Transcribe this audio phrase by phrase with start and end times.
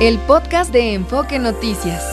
[0.00, 2.04] el podcast de Enfoque Noticias.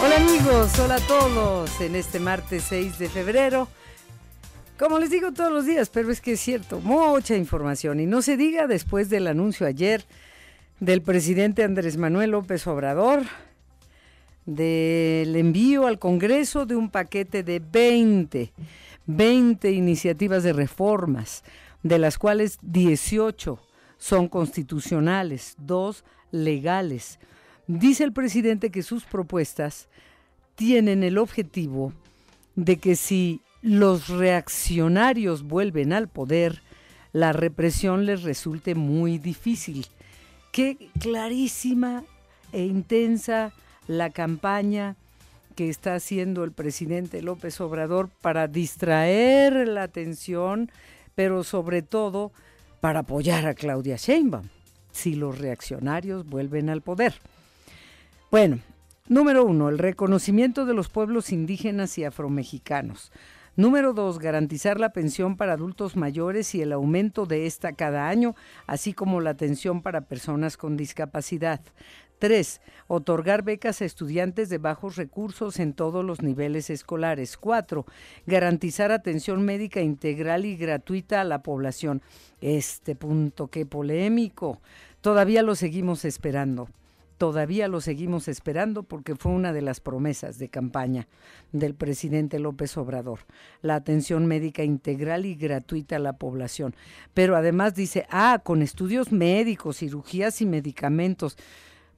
[0.00, 3.66] Hola amigos, hola a todos en este martes 6 de febrero.
[4.78, 8.22] Como les digo todos los días, pero es que es cierto, mucha información y no
[8.22, 10.04] se diga después del anuncio ayer
[10.78, 13.24] del presidente Andrés Manuel López Obrador
[14.48, 18.50] del envío al Congreso de un paquete de 20,
[19.04, 21.44] 20 iniciativas de reformas,
[21.82, 23.60] de las cuales 18
[23.98, 27.18] son constitucionales, dos legales.
[27.66, 29.86] Dice el presidente que sus propuestas
[30.54, 31.92] tienen el objetivo
[32.56, 36.62] de que si los reaccionarios vuelven al poder,
[37.12, 39.84] la represión les resulte muy difícil.
[40.52, 42.02] Qué clarísima
[42.50, 43.52] e intensa
[43.88, 44.94] la campaña
[45.56, 50.70] que está haciendo el presidente López Obrador para distraer la atención,
[51.16, 52.30] pero sobre todo
[52.80, 54.46] para apoyar a Claudia Sheinbaum
[54.92, 57.14] si los reaccionarios vuelven al poder.
[58.30, 58.60] Bueno,
[59.08, 63.10] número uno, el reconocimiento de los pueblos indígenas y afromexicanos.
[63.56, 68.36] Número dos, garantizar la pensión para adultos mayores y el aumento de esta cada año,
[68.68, 71.60] así como la atención para personas con discapacidad.
[72.18, 77.36] Tres, otorgar becas a estudiantes de bajos recursos en todos los niveles escolares.
[77.36, 77.86] Cuatro,
[78.26, 82.02] garantizar atención médica integral y gratuita a la población.
[82.40, 84.60] Este punto, qué polémico.
[85.00, 86.68] Todavía lo seguimos esperando.
[87.18, 91.08] Todavía lo seguimos esperando porque fue una de las promesas de campaña
[91.50, 93.20] del presidente López Obrador,
[93.60, 96.76] la atención médica integral y gratuita a la población.
[97.14, 101.36] Pero además dice, ah, con estudios médicos, cirugías y medicamentos.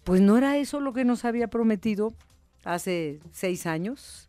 [0.04, 2.14] Pues no era eso lo que nos había prometido
[2.64, 4.28] hace seis años.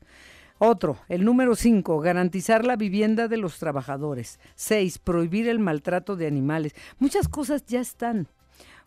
[0.57, 4.39] Otro, el número cinco, garantizar la vivienda de los trabajadores.
[4.53, 6.75] Seis, prohibir el maltrato de animales.
[6.99, 8.27] Muchas cosas ya están,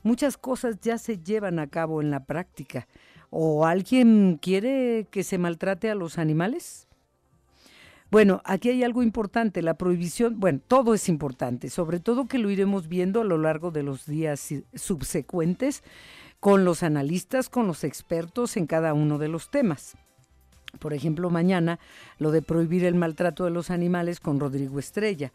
[0.05, 2.87] muchas cosas ya se llevan a cabo en la práctica.
[3.31, 6.87] ¿O alguien quiere que se maltrate a los animales?
[8.13, 12.49] Bueno, aquí hay algo importante, la prohibición, bueno, todo es importante, sobre todo que lo
[12.49, 15.83] iremos viendo a lo largo de los días subsecuentes
[16.45, 19.97] con los analistas, con los expertos en cada uno de los temas.
[20.79, 21.79] Por ejemplo, mañana
[22.19, 25.33] lo de prohibir el maltrato de los animales con Rodrigo Estrella,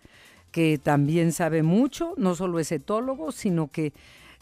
[0.52, 3.92] que también sabe mucho, no solo es etólogo, sino que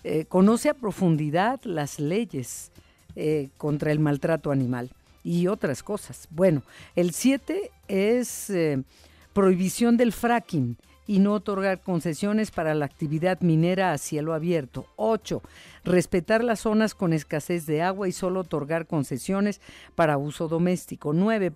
[0.03, 2.73] eh, conoce a profundidad las leyes
[3.15, 4.91] eh, contra el maltrato animal
[5.23, 6.27] y otras cosas.
[6.31, 6.63] Bueno,
[6.97, 8.83] el 7 es eh,
[9.31, 10.75] prohibición del fracking
[11.07, 14.85] y no otorgar concesiones para la actividad minera a cielo abierto.
[14.97, 15.41] 8.
[15.85, 19.61] Respetar las zonas con escasez de agua y solo otorgar concesiones
[19.95, 21.13] para uso doméstico.
[21.13, 21.53] 9.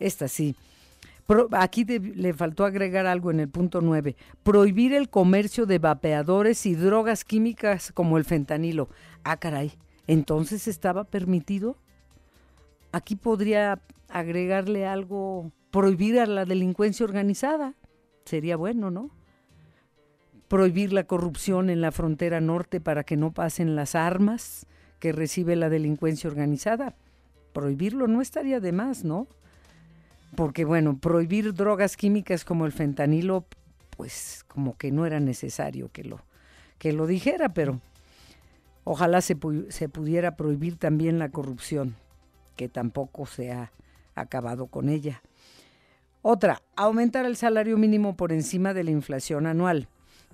[0.00, 0.56] Esta sí.
[1.52, 4.16] aquí le faltó agregar algo en el punto 9.
[4.42, 8.88] Prohibir el comercio de vapeadores y drogas químicas como el fentanilo.
[9.22, 9.72] Ah, caray.
[10.06, 11.76] Entonces estaba permitido.
[12.90, 17.74] Aquí podría agregarle algo, prohibir a la delincuencia organizada
[18.24, 19.10] sería bueno, ¿no?
[20.48, 24.66] Prohibir la corrupción en la frontera norte para que no pasen las armas
[25.00, 26.94] que recibe la delincuencia organizada.
[27.52, 29.26] Prohibirlo no estaría de más, ¿no?
[30.36, 33.46] Porque bueno, prohibir drogas químicas como el fentanilo,
[33.96, 36.20] pues como que no era necesario que lo,
[36.78, 37.80] que lo dijera, pero
[38.82, 39.36] ojalá se,
[39.68, 41.94] se pudiera prohibir también la corrupción,
[42.56, 43.72] que tampoco se ha
[44.14, 45.22] acabado con ella.
[46.26, 49.88] Otra, aumentar el salario mínimo por encima de la inflación anual.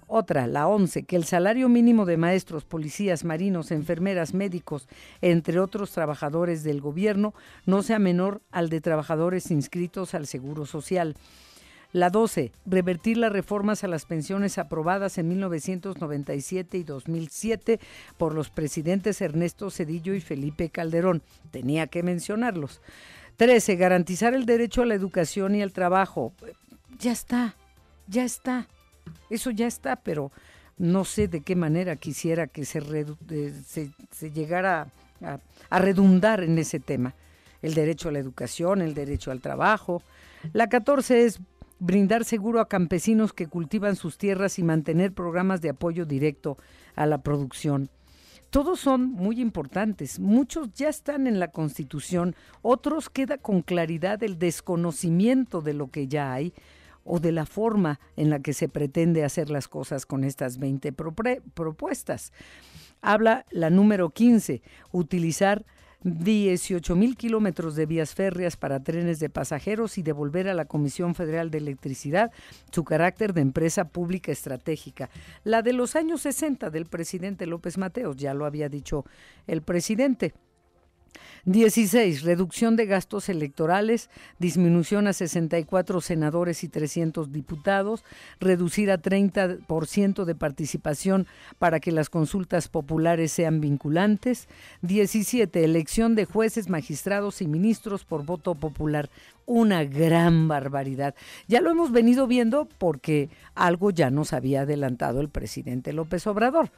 [0.06, 4.86] Otra, la 11, que el salario mínimo de maestros, policías, marinos, enfermeras, médicos,
[5.20, 7.34] entre otros trabajadores del gobierno,
[7.66, 11.16] no sea menor al de trabajadores inscritos al Seguro Social.
[11.90, 17.80] La 12, revertir las reformas a las pensiones aprobadas en 1997 y 2007
[18.16, 21.20] por los presidentes Ernesto Cedillo y Felipe Calderón.
[21.50, 22.80] Tenía que mencionarlos.
[23.40, 23.76] 13.
[23.76, 26.34] Garantizar el derecho a la educación y al trabajo.
[26.98, 27.56] Ya está,
[28.06, 28.68] ya está.
[29.30, 30.30] Eso ya está, pero
[30.76, 32.82] no sé de qué manera quisiera que se,
[34.10, 34.88] se, llegara
[35.22, 35.38] a,
[35.70, 37.14] a, redundar en ese tema.
[37.62, 40.02] El derecho a la educación, el derecho al trabajo.
[40.52, 41.40] La 14 es
[41.78, 46.58] brindar seguro a campesinos que cultivan sus tierras y mantener programas de apoyo directo
[46.94, 47.88] a la producción
[48.50, 50.18] todos son muy importantes.
[50.18, 56.08] Muchos ya están en la Constitución, otros queda con claridad el desconocimiento de lo que
[56.08, 56.52] ya hay
[57.04, 60.92] o de la forma en la que se pretende hacer las cosas con estas 20
[60.92, 62.32] propuestas.
[63.00, 64.62] Habla la número 15,
[64.92, 65.64] utilizar
[66.02, 71.14] 18 mil kilómetros de vías férreas para trenes de pasajeros y devolver a la Comisión
[71.14, 72.32] Federal de Electricidad
[72.70, 75.10] su carácter de empresa pública estratégica.
[75.44, 79.04] La de los años 60 del presidente López Mateos, ya lo había dicho
[79.46, 80.32] el presidente.
[81.44, 82.22] 16.
[82.22, 88.04] Reducción de gastos electorales, disminución a 64 senadores y 300 diputados,
[88.40, 91.26] reducir a 30% de participación
[91.58, 94.48] para que las consultas populares sean vinculantes.
[94.82, 95.64] 17.
[95.64, 99.10] Elección de jueces, magistrados y ministros por voto popular.
[99.46, 101.14] Una gran barbaridad.
[101.48, 106.70] Ya lo hemos venido viendo porque algo ya nos había adelantado el presidente López Obrador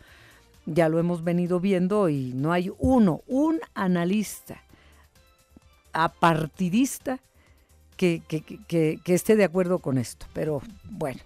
[0.67, 4.62] ya lo hemos venido viendo y no hay uno, un analista
[5.93, 7.20] apartidista
[7.97, 8.23] que,
[8.67, 10.26] que, esté de acuerdo con esto.
[10.32, 11.20] Pero bueno,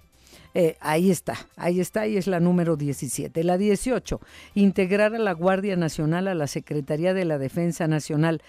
[0.55, 3.45] eh, ahí está, ahí está y es la número 17.
[3.45, 4.21] La 18,
[4.55, 8.43] integrar a la Guardia Nacional a la Secretaría de la Defensa Nacional,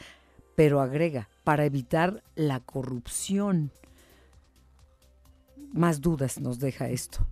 [0.56, 3.72] pero agrega, para evitar la corrupción.
[5.72, 7.26] Más dudas nos deja esto.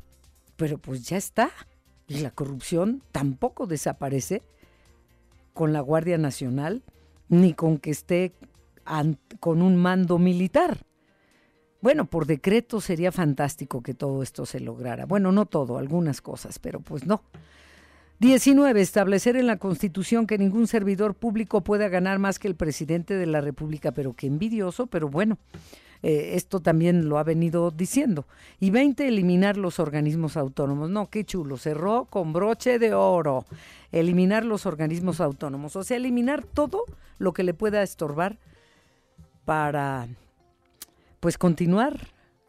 [0.56, 1.51] Pero pues ya está.
[2.07, 4.44] Y la corrupción tampoco desaparece
[5.54, 6.84] con la Guardia Nacional
[7.30, 8.34] ni con que esté
[9.40, 10.86] con un mando militar.
[11.81, 15.06] Bueno, por decreto sería fantástico que todo esto se lograra.
[15.06, 17.24] Bueno, no todo, algunas cosas, pero pues no.
[18.19, 18.80] 19.
[18.80, 23.25] Establecer en la Constitución que ningún servidor público pueda ganar más que el presidente de
[23.25, 25.38] la República, pero qué envidioso, pero bueno,
[26.07, 28.28] eh, esto también lo ha venido diciendo.
[28.60, 30.92] Y 20, eliminar los organismos autónomos.
[30.92, 33.44] No, qué chulo, cerró con broche de oro.
[33.92, 36.84] Eliminar los organismos autónomos, o sea, eliminar todo
[37.18, 38.38] lo que le pueda estorbar
[39.46, 40.07] para,
[41.22, 41.98] pues, continuar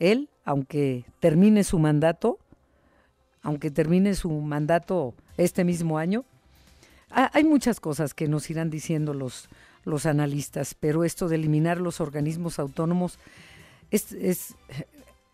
[0.01, 2.39] él, aunque termine su mandato,
[3.41, 6.27] aunque termine su mandato este mismo año.
[7.09, 9.49] hay muchas cosas que nos irán diciendo los,
[9.87, 13.19] los analistas, pero esto de eliminar los organismos autónomos,
[13.91, 14.57] es,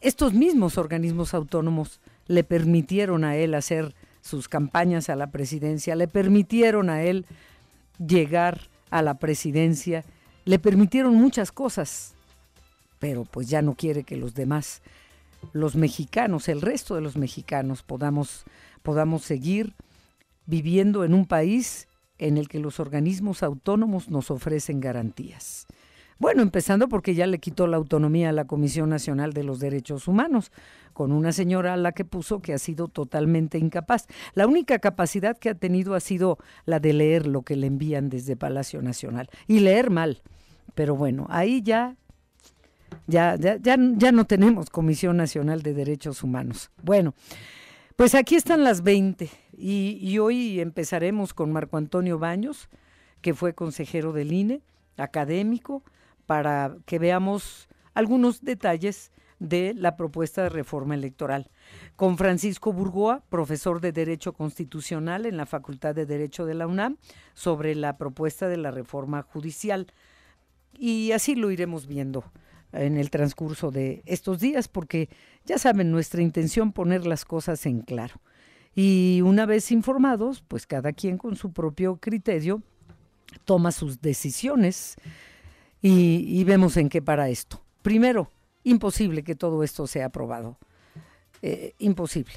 [0.00, 6.06] estos mismos organismos autónomos le permitieron a él hacer sus campañas a la presidencia, le
[6.06, 7.24] permitieron a él
[7.98, 10.04] llegar a la presidencia,
[10.44, 12.14] le permitieron muchas cosas,
[12.98, 14.82] pero pues ya no quiere que los demás,
[15.54, 18.44] los mexicanos, el resto de los mexicanos podamos,
[18.82, 19.72] podamos seguir
[20.44, 21.88] viviendo en un país
[22.26, 25.66] en el que los organismos autónomos nos ofrecen garantías.
[26.18, 30.06] Bueno, empezando porque ya le quitó la autonomía a la Comisión Nacional de los Derechos
[30.06, 30.52] Humanos,
[30.92, 34.06] con una señora a la que puso que ha sido totalmente incapaz.
[34.34, 38.08] La única capacidad que ha tenido ha sido la de leer lo que le envían
[38.08, 40.22] desde Palacio Nacional y leer mal.
[40.76, 41.96] Pero bueno, ahí ya
[43.08, 46.70] ya, ya, ya, ya no tenemos Comisión Nacional de Derechos Humanos.
[46.82, 47.14] Bueno,
[47.96, 52.68] pues aquí están las 20 y, hoy empezaremos con Marco Antonio Baños,
[53.20, 54.62] que fue consejero del INE,
[54.96, 55.82] académico,
[56.26, 61.50] para que veamos algunos detalles de la propuesta de reforma electoral.
[61.96, 66.96] Con Francisco Burgoa, profesor de Derecho Constitucional en la Facultad de Derecho de la UNAM,
[67.34, 69.88] sobre la propuesta de la reforma judicial.
[70.78, 72.24] Y así lo iremos viendo
[72.72, 75.08] en el transcurso de estos días, porque
[75.44, 78.20] ya saben, nuestra intención poner las cosas en claro.
[78.74, 82.62] Y una vez informados, pues cada quien con su propio criterio
[83.44, 84.96] toma sus decisiones
[85.82, 87.60] y, vemos en qué para esto.
[87.82, 88.30] Primero,
[88.62, 90.58] imposible que todo esto sea aprobado.
[91.42, 92.34] Eh, imposible.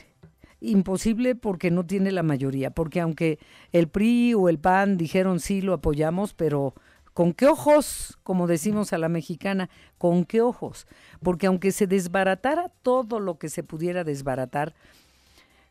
[0.61, 3.39] Imposible porque no tiene la mayoría, porque aunque
[3.71, 6.73] el PRI o el PAN dijeron sí, lo apoyamos, pero
[7.15, 8.17] ¿Con qué ojos?
[8.23, 10.85] Como decimos a la mexicana, ¿con qué ojos?
[11.23, 14.75] Porque aunque se desbaratara todo lo que se pudiera desbaratar,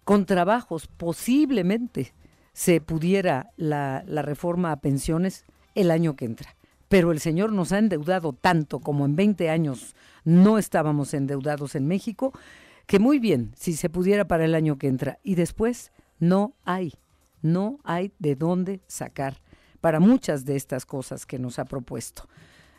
[0.04, 2.12] con trabajos posiblemente
[2.52, 5.44] se pudiera la, la reforma a pensiones
[5.75, 6.56] el año que entra.
[6.88, 11.87] Pero el señor nos ha endeudado tanto como en 20 años no estábamos endeudados en
[11.87, 12.32] México,
[12.87, 15.18] que muy bien, si se pudiera para el año que entra.
[15.23, 16.94] Y después no hay,
[17.42, 19.40] no hay de dónde sacar
[19.80, 22.28] para muchas de estas cosas que nos ha propuesto.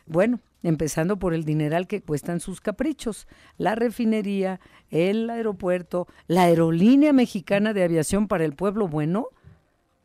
[0.06, 3.26] Bueno, empezando por el dineral que cuestan sus caprichos,
[3.58, 4.60] la refinería,
[4.90, 9.28] el aeropuerto, la aerolínea mexicana de aviación para el pueblo bueno,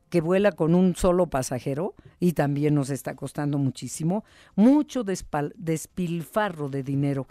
[0.09, 6.83] que vuela con un solo pasajero y también nos está costando muchísimo, mucho despilfarro de
[6.83, 7.27] dinero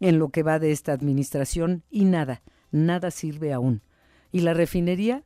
[0.00, 3.82] en lo que va de esta administración y nada, nada sirve aún.
[4.32, 5.24] Y la refinería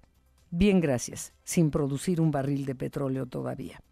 [0.51, 3.83] Bien, gracias, sin producir un barril de petróleo todavía.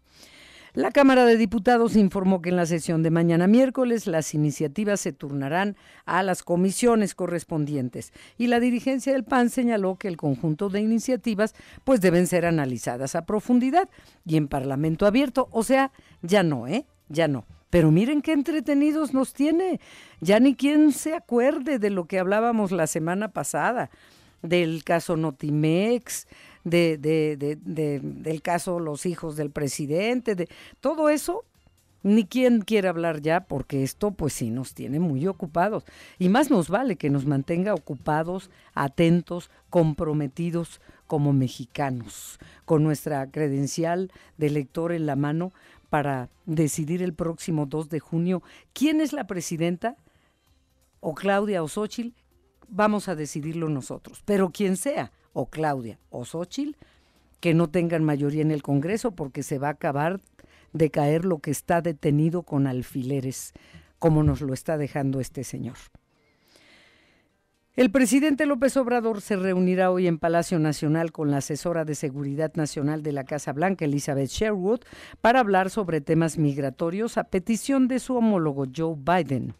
[0.77, 5.11] La Cámara de Diputados informó que en la sesión de mañana miércoles las iniciativas se
[5.11, 10.81] turnarán a las comisiones correspondientes y la dirigencia del PAN señaló que el conjunto de
[10.81, 13.89] iniciativas pues deben ser analizadas a profundidad
[14.23, 15.91] y en Parlamento abierto, o sea,
[16.21, 16.85] ya no, ¿eh?
[17.09, 17.47] Ya no.
[17.71, 19.81] Pero miren qué entretenidos nos tiene.
[20.21, 23.89] Ya ni quien se acuerde de lo que hablábamos la semana pasada,
[24.43, 26.27] del caso Notimex,
[26.69, 31.43] de, de, de, del caso Los hijos del presidente, de todo eso,
[32.03, 35.83] ni quien quiere hablar ya, porque esto pues sí nos tiene muy ocupados.
[36.19, 44.11] Y más nos vale que nos mantenga ocupados, atentos, comprometidos como mexicanos, con nuestra credencial
[44.37, 45.53] de lector en la mano
[45.89, 48.43] para decidir el próximo 2 de junio
[48.73, 49.95] quién es la presidenta,
[50.99, 51.69] o Claudia o
[52.67, 54.21] vamos a decidirlo nosotros.
[54.25, 56.75] Pero quien sea, o Claudia o Xochitl,
[57.39, 60.19] que no tengan mayoría en el Congreso porque se va a acabar
[60.73, 63.53] de caer lo que está detenido con alfileres,
[63.99, 65.77] como nos lo está dejando este señor.
[67.75, 72.55] El presidente López Obrador se reunirá hoy en Palacio Nacional con la asesora de Seguridad
[72.55, 74.79] Nacional de la Casa Blanca, Elizabeth Sherwood,
[75.21, 79.53] para hablar sobre temas migratorios a petición de su homólogo Joe Biden.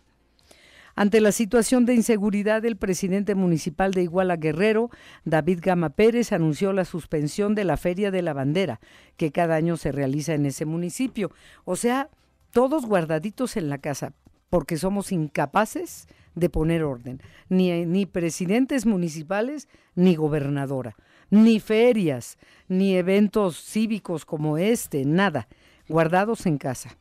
[1.00, 4.90] Ante la situación de inseguridad, el presidente municipal de Iguala Guerrero,
[5.26, 8.80] David Gama Pérez, anunció la suspensión de la Feria de la Bandera,
[9.16, 11.32] que cada año se realiza en ese municipio.
[11.66, 12.10] O sea,
[12.50, 14.14] todos guardaditos en la casa,
[14.50, 17.22] porque somos incapaces de poner orden.
[17.48, 20.96] Ni, ni presidentes municipales, ni gobernadora,
[21.30, 25.48] ni ferias, ni eventos cívicos como este, nada,
[25.88, 26.98] guardados en casa.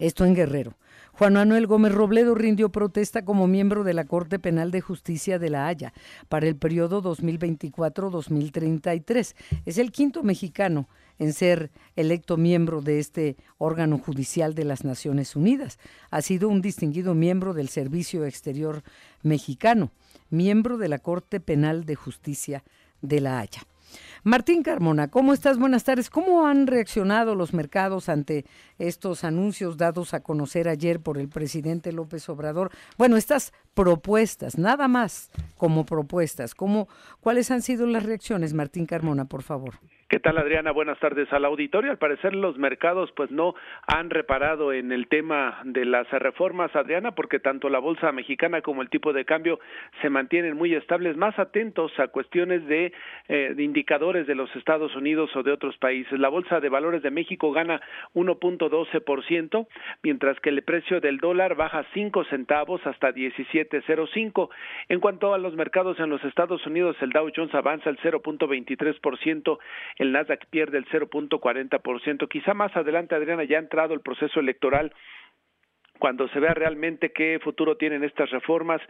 [0.00, 0.76] Esto en Guerrero.
[1.16, 5.48] Juan Manuel Gómez Robledo rindió protesta como miembro de la Corte Penal de Justicia de
[5.48, 5.92] La Haya
[6.28, 9.36] para el periodo 2024-2033.
[9.64, 10.88] Es el quinto mexicano
[11.20, 15.78] en ser electo miembro de este órgano judicial de las Naciones Unidas.
[16.10, 18.82] Ha sido un distinguido miembro del Servicio Exterior
[19.22, 19.92] mexicano,
[20.30, 22.64] miembro de la Corte Penal de Justicia
[23.02, 23.62] de La Haya.
[24.26, 25.58] Martín Carmona, ¿cómo estás?
[25.58, 26.08] Buenas tardes.
[26.08, 28.46] ¿Cómo han reaccionado los mercados ante
[28.78, 32.70] estos anuncios dados a conocer ayer por el presidente López Obrador?
[32.96, 36.54] Bueno, estas propuestas, nada más como propuestas.
[36.54, 36.88] ¿Cómo,
[37.20, 39.74] ¿Cuáles han sido las reacciones, Martín Carmona, por favor?
[40.14, 40.70] ¿Qué tal, Adriana?
[40.70, 41.90] Buenas tardes al auditorio.
[41.90, 47.16] Al parecer los mercados pues no han reparado en el tema de las reformas, Adriana,
[47.16, 49.58] porque tanto la bolsa mexicana como el tipo de cambio
[50.02, 52.92] se mantienen muy estables, más atentos a cuestiones de,
[53.26, 56.16] eh, indicadores de los Estados Unidos o de otros países.
[56.20, 57.80] La bolsa de valores de México gana
[58.14, 59.66] 1.12%,
[60.04, 64.48] mientras que el precio del dólar baja 5 centavos hasta 17.05.
[64.90, 69.58] En cuanto a los mercados en los Estados Unidos, el Dow Jones avanza el 0.23%,
[70.04, 72.28] el Nasdaq pierde el 0.40%.
[72.28, 74.92] Quizá más adelante, Adriana, ya ha entrado el proceso electoral
[75.98, 78.80] cuando se vea realmente qué futuro tienen estas reformas,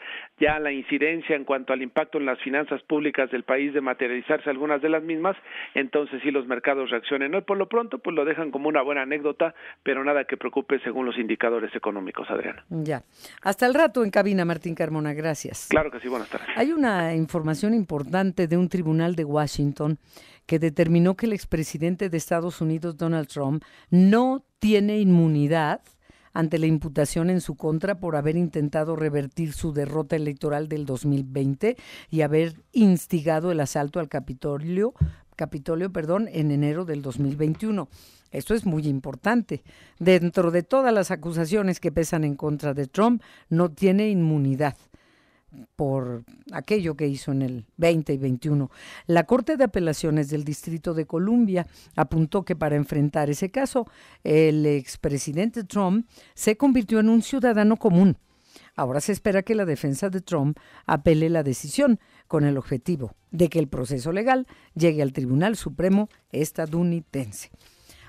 [0.40, 4.50] ya la incidencia en cuanto al impacto en las finanzas públicas del país de materializarse
[4.50, 5.36] algunas de las mismas,
[5.74, 7.34] entonces sí los mercados reaccionen.
[7.34, 10.80] Hoy por lo pronto pues lo dejan como una buena anécdota, pero nada que preocupe
[10.80, 12.64] según los indicadores económicos, Adriana.
[12.70, 13.02] Ya.
[13.42, 15.68] Hasta el rato en cabina, Martín Carmona, gracias.
[15.70, 16.48] Claro que sí, buenas tardes.
[16.56, 19.98] Hay una información importante de un tribunal de Washington
[20.46, 25.80] que determinó que el expresidente de Estados Unidos, Donald Trump, no tiene inmunidad
[26.32, 31.76] ante la imputación en su contra por haber intentado revertir su derrota electoral del 2020
[32.10, 34.94] y haber instigado el asalto al Capitolio,
[35.36, 37.88] Capitolio perdón, en enero del 2021.
[38.32, 39.62] Esto es muy importante.
[40.00, 44.76] Dentro de todas las acusaciones que pesan en contra de Trump, no tiene inmunidad
[45.76, 48.70] por aquello que hizo en el 20 y 21.
[49.06, 53.86] La Corte de Apelaciones del Distrito de Columbia apuntó que para enfrentar ese caso,
[54.22, 58.16] el expresidente Trump se convirtió en un ciudadano común.
[58.76, 63.48] Ahora se espera que la defensa de Trump apele la decisión con el objetivo de
[63.48, 67.50] que el proceso legal llegue al Tribunal Supremo estadounidense.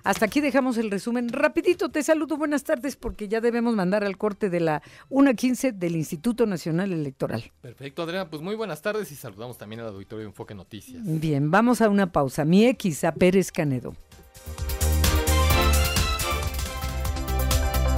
[0.05, 1.29] Hasta aquí dejamos el resumen.
[1.29, 5.95] Rapidito, te saludo, buenas tardes, porque ya debemos mandar al corte de la 1.15 del
[5.95, 7.51] Instituto Nacional Electoral.
[7.59, 11.01] Perfecto, Adriana, pues muy buenas tardes y saludamos también al auditorio de Enfoque Noticias.
[11.03, 12.45] Bien, vamos a una pausa.
[12.45, 13.95] Mi X a Pérez Canedo.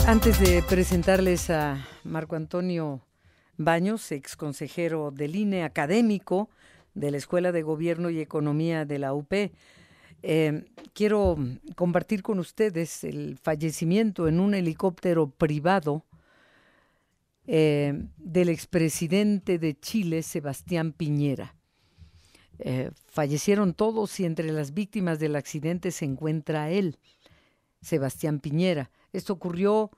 [0.08, 3.02] Antes de presentarles a Marco Antonio
[3.58, 6.50] Baños, ex consejero del INE, académico
[6.94, 9.34] de la Escuela de Gobierno y Economía de la UP,
[10.24, 11.38] eh, quiero
[11.76, 16.04] compartir con ustedes el fallecimiento en un helicóptero privado
[17.46, 21.56] eh, del expresidente de Chile, Sebastián Piñera.
[22.60, 26.98] Eh, fallecieron todos y entre las víctimas del accidente se encuentra él.
[27.82, 28.90] Sebastián Piñera.
[29.14, 29.92] Esto ocurrió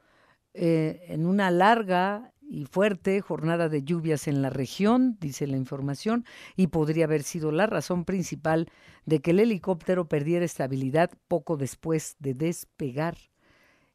[0.54, 6.26] en una larga y fuerte jornada de lluvias en la región, dice la información,
[6.56, 8.72] y podría haber sido la razón principal
[9.06, 13.18] de que el helicóptero perdiera estabilidad poco después de despegar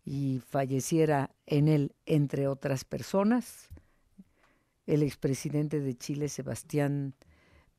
[0.04, 3.68] y falleciera en él, entre otras personas,
[4.86, 7.14] el expresidente de Chile, Sebastián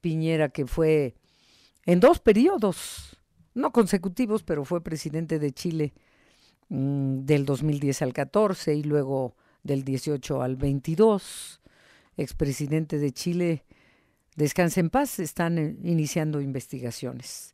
[0.01, 1.15] Piñera, que fue
[1.85, 3.17] en dos periodos,
[3.53, 5.93] no consecutivos, pero fue presidente de Chile
[6.67, 11.59] mm, del 2010 al 14 y luego del 18 al 22.
[12.15, 13.65] Expresidente de Chile,
[14.37, 17.53] descanse en paz, están eh, iniciando investigaciones.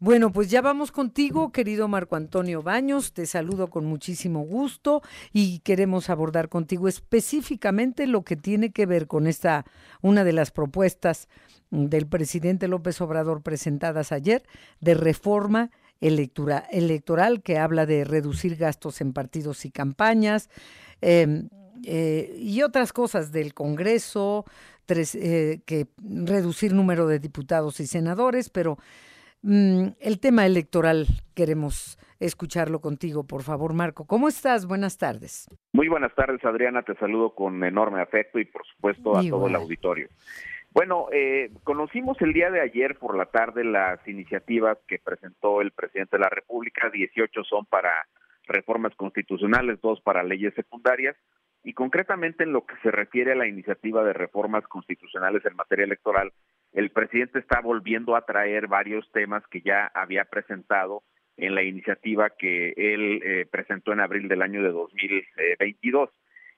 [0.00, 3.12] Bueno, pues ya vamos contigo, querido Marco Antonio Baños.
[3.12, 9.06] Te saludo con muchísimo gusto y queremos abordar contigo específicamente lo que tiene que ver
[9.06, 9.66] con esta,
[10.00, 11.28] una de las propuestas
[11.70, 14.42] del presidente López Obrador presentadas ayer
[14.80, 20.48] de reforma electoral, electoral que habla de reducir gastos en partidos y campañas
[21.00, 21.48] em,
[21.86, 24.44] eh, y otras cosas del Congreso,
[24.88, 28.76] eh, que reducir número de diputados y senadores, pero
[29.42, 34.06] Mm, el tema electoral queremos escucharlo contigo, por favor, Marco.
[34.06, 34.66] ¿Cómo estás?
[34.66, 35.48] Buenas tardes.
[35.72, 36.82] Muy buenas tardes, Adriana.
[36.82, 40.08] Te saludo con enorme afecto y, por supuesto, a todo el auditorio.
[40.72, 45.72] Bueno, eh, conocimos el día de ayer por la tarde las iniciativas que presentó el
[45.72, 46.90] presidente de la República.
[46.90, 47.90] 18 son para
[48.50, 51.16] reformas constitucionales, dos para leyes secundarias.
[51.62, 55.84] Y concretamente en lo que se refiere a la iniciativa de reformas constitucionales en materia
[55.84, 56.32] electoral,
[56.72, 61.02] el presidente está volviendo a traer varios temas que ya había presentado
[61.36, 66.10] en la iniciativa que él eh, presentó en abril del año de 2022.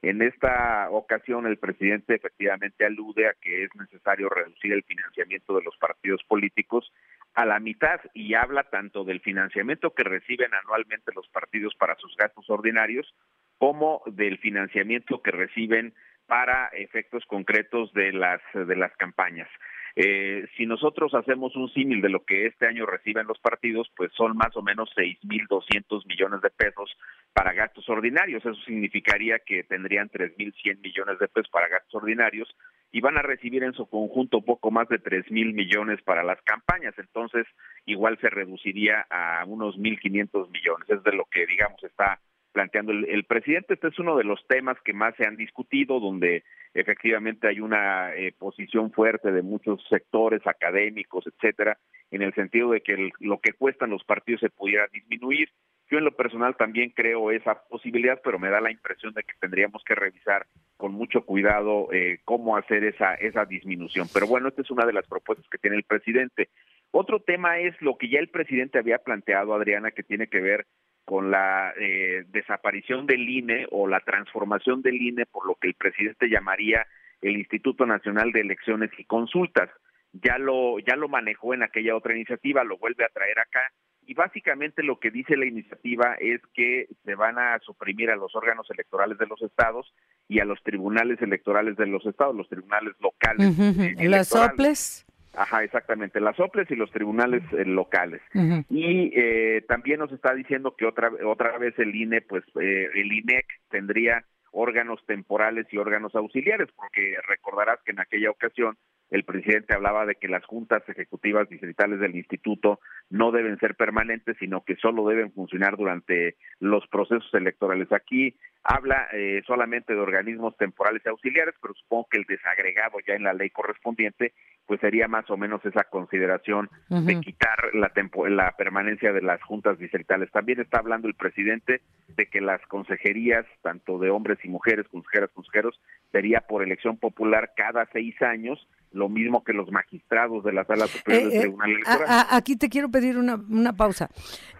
[0.02, 5.62] En esta ocasión, el presidente efectivamente alude a que es necesario reducir el financiamiento de
[5.62, 6.92] los partidos políticos
[7.34, 12.14] a la mitad y habla tanto del financiamiento que reciben anualmente los partidos para sus
[12.16, 13.14] gastos ordinarios
[13.58, 15.94] como del financiamiento que reciben
[16.26, 19.48] para efectos concretos de las de las campañas.
[19.94, 24.10] Eh, si nosotros hacemos un símil de lo que este año reciben los partidos, pues
[24.14, 26.96] son más o menos 6.200 millones de pesos
[27.32, 28.44] para gastos ordinarios.
[28.44, 32.48] Eso significaría que tendrían 3.100 millones de pesos para gastos ordinarios
[32.90, 36.94] y van a recibir en su conjunto poco más de 3.000 millones para las campañas.
[36.98, 37.46] Entonces,
[37.86, 40.88] igual se reduciría a unos 1.500 millones.
[40.88, 42.18] Es de lo que, digamos, está
[42.52, 43.74] planteando el, presidente.
[43.74, 48.14] Este es uno de los temas que más se han discutido, donde efectivamente hay una
[48.14, 51.78] eh, posición fuerte de muchos sectores académicos, etcétera,
[52.10, 55.50] en el sentido de que lo que cuestan los partidos se pudiera disminuir.
[55.90, 59.34] Yo en lo personal también creo esa posibilidad, pero me da la impresión de que
[59.38, 60.46] tendríamos que revisar
[60.78, 64.06] con mucho cuidado eh, cómo hacer esa, esa disminución.
[64.12, 66.48] Pero bueno, esta es una de las propuestas que tiene el presidente.
[66.92, 70.66] Otro tema es lo que ya el presidente había planteado, Adriana, que tiene que ver
[71.04, 75.74] con la eh, desaparición del INE o la transformación del INE por lo que el
[75.74, 76.86] presidente llamaría
[77.20, 79.70] el Instituto Nacional de Elecciones y Consultas.
[80.12, 83.72] Ya lo ya lo manejó en aquella otra iniciativa, lo vuelve a traer acá
[84.06, 88.34] y básicamente lo que dice la iniciativa es que se van a suprimir a los
[88.34, 89.94] órganos electorales de los estados
[90.28, 93.56] y a los tribunales electorales de los estados, los tribunales locales.
[93.98, 95.06] ¿Las soples?
[95.34, 98.20] Ajá, exactamente, las OPLES y los tribunales eh, locales.
[98.68, 103.12] Y eh, también nos está diciendo que otra otra vez el INE, pues eh, el
[103.12, 108.76] INEC tendría órganos temporales y órganos auxiliares, porque recordarás que en aquella ocasión
[109.12, 114.38] el presidente hablaba de que las juntas ejecutivas distritales del instituto no deben ser permanentes,
[114.38, 117.92] sino que solo deben funcionar durante los procesos electorales.
[117.92, 123.14] Aquí habla eh, solamente de organismos temporales y auxiliares, pero supongo que el desagregado ya
[123.14, 124.32] en la ley correspondiente,
[124.66, 127.92] pues sería más o menos esa consideración de quitar la,
[128.30, 130.30] la permanencia de las juntas distritales.
[130.30, 131.82] También está hablando el presidente
[132.16, 135.78] de que las consejerías, tanto de hombres y mujeres, consejeras, consejeros,
[136.12, 138.66] sería por elección popular cada seis años,
[139.02, 142.26] lo mismo que los magistrados de la Sala Superior del eh, eh, Tribunal Electoral.
[142.30, 144.08] aquí te quiero pedir una, una pausa.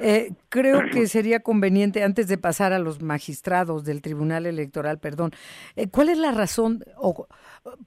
[0.00, 5.31] Eh, creo que sería conveniente, antes de pasar a los magistrados del Tribunal Electoral, perdón,
[5.92, 6.85] ¿cuál es la razón?
[6.96, 7.28] O,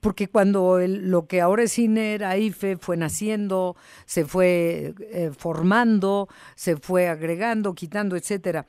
[0.00, 4.94] porque cuando lo que ahora es INE era IFE fue naciendo, se fue
[5.36, 8.64] formando, se fue agregando, quitando, etcétera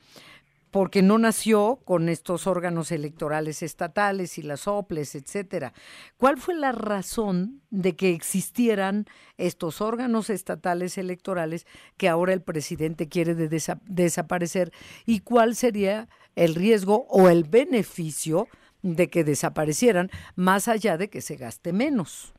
[0.70, 5.72] porque no nació con estos órganos electorales estatales y las OPLES, etcétera.
[6.16, 13.08] ¿Cuál fue la razón de que existieran estos órganos estatales electorales que ahora el presidente
[13.08, 14.70] quiere desaparecer
[15.06, 18.48] y cuál sería el riesgo o el beneficio
[18.82, 22.34] de que desaparecieran más allá de que se gaste menos?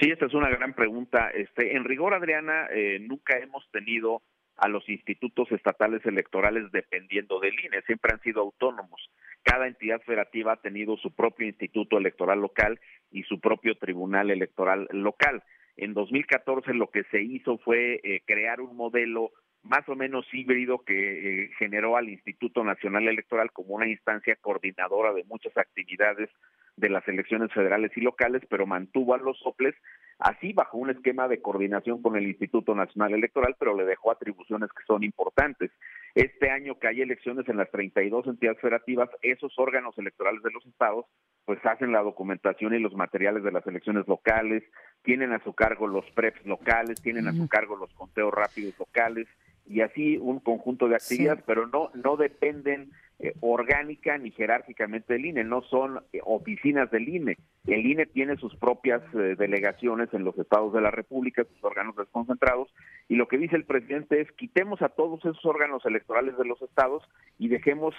[0.00, 1.30] Sí, esta es una gran pregunta.
[1.30, 4.22] Este, en rigor, Adriana, eh, nunca hemos tenido
[4.56, 9.10] a los institutos estatales electorales dependiendo del INE, siempre han sido autónomos.
[9.42, 14.88] Cada entidad federativa ha tenido su propio instituto electoral local y su propio tribunal electoral
[14.90, 15.42] local.
[15.76, 19.30] En 2014 lo que se hizo fue eh, crear un modelo
[19.62, 25.12] más o menos híbrido que eh, generó al Instituto Nacional Electoral como una instancia coordinadora
[25.12, 26.30] de muchas actividades
[26.76, 29.74] de las elecciones federales y locales, pero mantuvo a los soples
[30.18, 34.70] así bajo un esquema de coordinación con el Instituto Nacional Electoral, pero le dejó atribuciones
[34.72, 35.70] que son importantes.
[36.14, 40.64] Este año que hay elecciones en las 32 entidades federativas, esos órganos electorales de los
[40.66, 41.06] estados
[41.44, 44.64] pues hacen la documentación y los materiales de las elecciones locales,
[45.02, 49.28] tienen a su cargo los preps locales, tienen a su cargo los conteos rápidos locales,
[49.64, 55.24] y así un conjunto de actividades, pero no, no dependen eh, orgánica ni jerárquicamente del
[55.24, 57.38] INE, no son eh, oficinas del INE.
[57.66, 61.96] El INE tiene sus propias eh, delegaciones en los estados de la República, sus órganos
[61.96, 62.68] desconcentrados,
[63.08, 66.60] y lo que dice el presidente es quitemos a todos esos órganos electorales de los
[66.60, 67.04] estados
[67.38, 67.94] y dejemos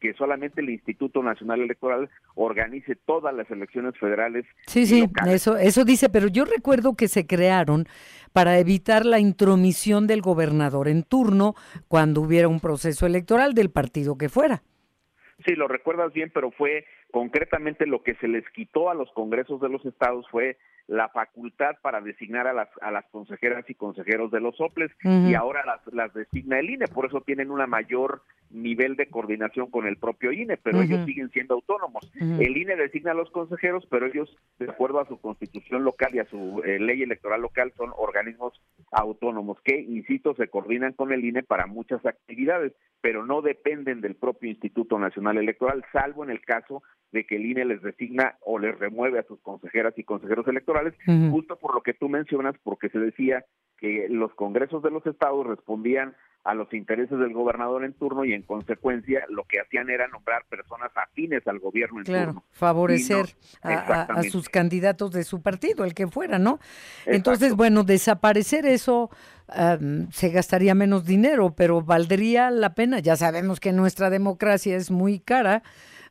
[0.00, 4.46] que solamente el Instituto Nacional Electoral organice todas las elecciones federales.
[4.66, 7.86] Sí, sí, eso, eso dice, pero yo recuerdo que se crearon
[8.34, 11.54] para evitar la intromisión del gobernador en turno
[11.86, 14.64] cuando hubiera un proceso electoral del partido que fuera.
[15.46, 19.60] Sí, lo recuerdas bien, pero fue concretamente lo que se les quitó a los congresos
[19.60, 20.56] de los estados fue
[20.88, 25.32] la facultad para designar a las, a las consejeras y consejeros de los soples y
[25.34, 29.86] ahora las, las designa el INE, por eso tienen una mayor nivel de coordinación con
[29.86, 32.10] el propio INE, pero ellos siguen siendo autónomos.
[32.20, 36.18] El INE designa a los consejeros, pero ellos, de acuerdo a su constitución local y
[36.18, 38.60] a su eh, ley electoral local, son organismos
[38.92, 44.14] autónomos que, insisto, se coordinan con el INE para muchas actividades, pero no dependen del
[44.14, 48.58] propio Instituto Nacional Electoral, salvo en el caso de que el INE les designa o
[48.58, 50.94] les remueve a sus consejeras y consejeros electorales,
[51.30, 53.44] justo por lo que tú mencionas, porque se decía
[53.78, 56.14] que los congresos de los estados respondían
[56.44, 60.44] a los intereses del gobernador en turno y en consecuencia lo que hacían era nombrar
[60.50, 66.06] personas afines al gobierno en claro, favorecer a, sus candidatos de su partido, el que
[66.06, 66.60] fuera, ¿no?
[67.06, 69.10] Entonces, bueno, desaparecer eso
[70.10, 72.98] se gastaría menos dinero, pero valdría la pena.
[72.98, 75.62] Ya sabemos que nuestra democracia es muy cara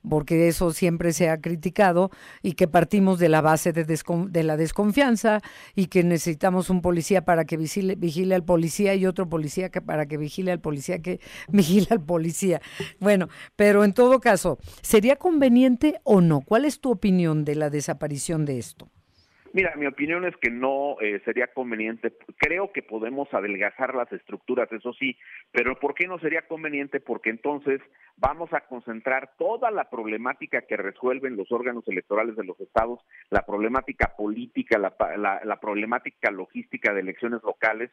[0.07, 2.11] porque eso siempre se ha criticado
[2.41, 5.41] y que partimos de la base de, de la desconfianza
[5.75, 9.81] y que necesitamos un policía para que vigile, vigile al policía y otro policía que
[9.81, 12.61] para que vigile al policía que vigile al policía.
[12.99, 16.41] Bueno, pero en todo caso, ¿sería conveniente o no?
[16.41, 18.92] ¿Cuál es tu opinión de la desaparición de esto?
[19.53, 22.11] Mira, mi opinión es que no eh, sería conveniente.
[22.37, 25.15] Creo que podemos adelgazar las estructuras, eso sí,
[25.51, 26.99] pero ¿por qué no sería conveniente?
[26.99, 27.79] Porque entonces
[28.17, 33.45] vamos a concentrar toda la problemática que resuelven los órganos electorales de los estados, la
[33.45, 37.91] problemática política, la, la problemática logística de elecciones locales,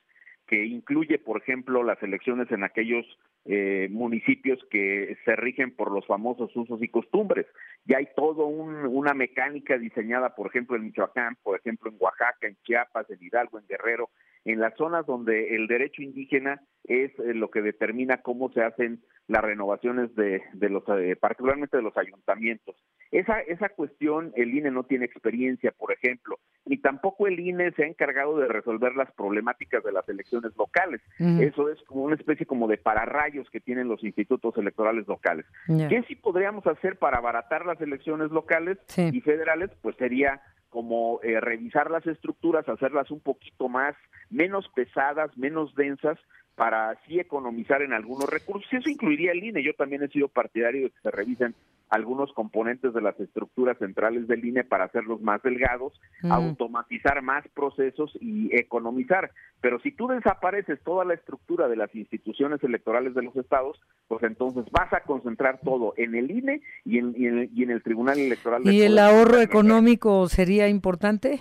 [0.51, 3.07] que incluye, por ejemplo, las elecciones en aquellos
[3.45, 7.47] eh, municipios que se rigen por los famosos usos y costumbres.
[7.85, 12.57] Ya hay todo una mecánica diseñada, por ejemplo, en Michoacán, por ejemplo, en Oaxaca, en
[12.65, 14.11] Chiapas, en Hidalgo, en Guerrero,
[14.45, 19.03] en las zonas donde el derecho indígena es eh, lo que determina cómo se hacen
[19.27, 22.75] las renovaciones de, los, eh, particularmente de los ayuntamientos.
[23.13, 27.85] Esa, esa cuestión el INE no tiene experiencia, por ejemplo, ni tampoco el INE se
[27.85, 31.01] ha encargado de resolver las problemáticas de las elecciones locales.
[31.19, 35.47] Eso es como una especie como de pararrayos que tienen los institutos electorales locales.
[35.67, 39.71] ¿Qué sí podríamos hacer para abaratar las elecciones locales y federales?
[39.81, 40.41] Pues sería
[40.71, 43.95] como eh, revisar las estructuras, hacerlas un poquito más,
[44.31, 46.19] menos pesadas, menos densas,
[46.55, 48.73] para así economizar en algunos recursos.
[48.73, 49.63] Eso incluiría el INE.
[49.63, 51.55] Yo también he sido partidario de que se revisen
[51.91, 58.17] algunos componentes de las estructuras centrales del INE para hacerlos más delgados, automatizar más procesos
[58.21, 59.33] y economizar.
[59.61, 64.23] Pero si tú desapareces toda la estructura de las instituciones electorales de los estados, pues
[64.23, 68.63] entonces vas a concentrar todo en el INE y en, y en, el, Tribunal Electoral.
[68.65, 71.41] ¿Y el ahorro económico sería importante?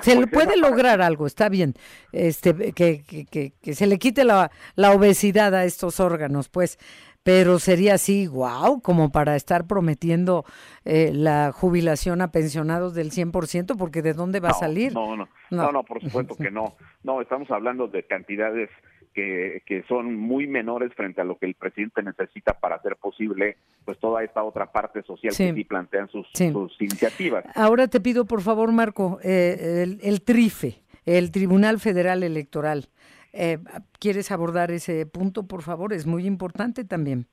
[0.00, 1.74] Se le pues puede lograr algo, está bien,
[2.12, 6.78] este, que, que, que, se le quite la, la, obesidad a estos órganos, pues,
[7.26, 10.44] pero sería así, wow, como para estar prometiendo
[10.84, 14.94] eh, la jubilación a pensionados del 100%, porque ¿de dónde va a salir?
[14.94, 16.76] No, no, no, no, por supuesto que no.
[17.02, 18.70] No, estamos hablando de cantidades
[19.12, 23.56] que, que, son muy menores frente a lo que el presidente necesita para hacer posible
[23.84, 27.44] pues toda esta otra parte social que sí plantean sus, sus, iniciativas.
[27.56, 32.86] Ahora te pido por favor, Marco, eh, el, el, TRIFE, el Tribunal Federal Electoral.
[33.32, 33.58] Eh,
[33.98, 35.92] ¿Quieres abordar ese punto, por favor?
[35.92, 37.26] Es muy importante también.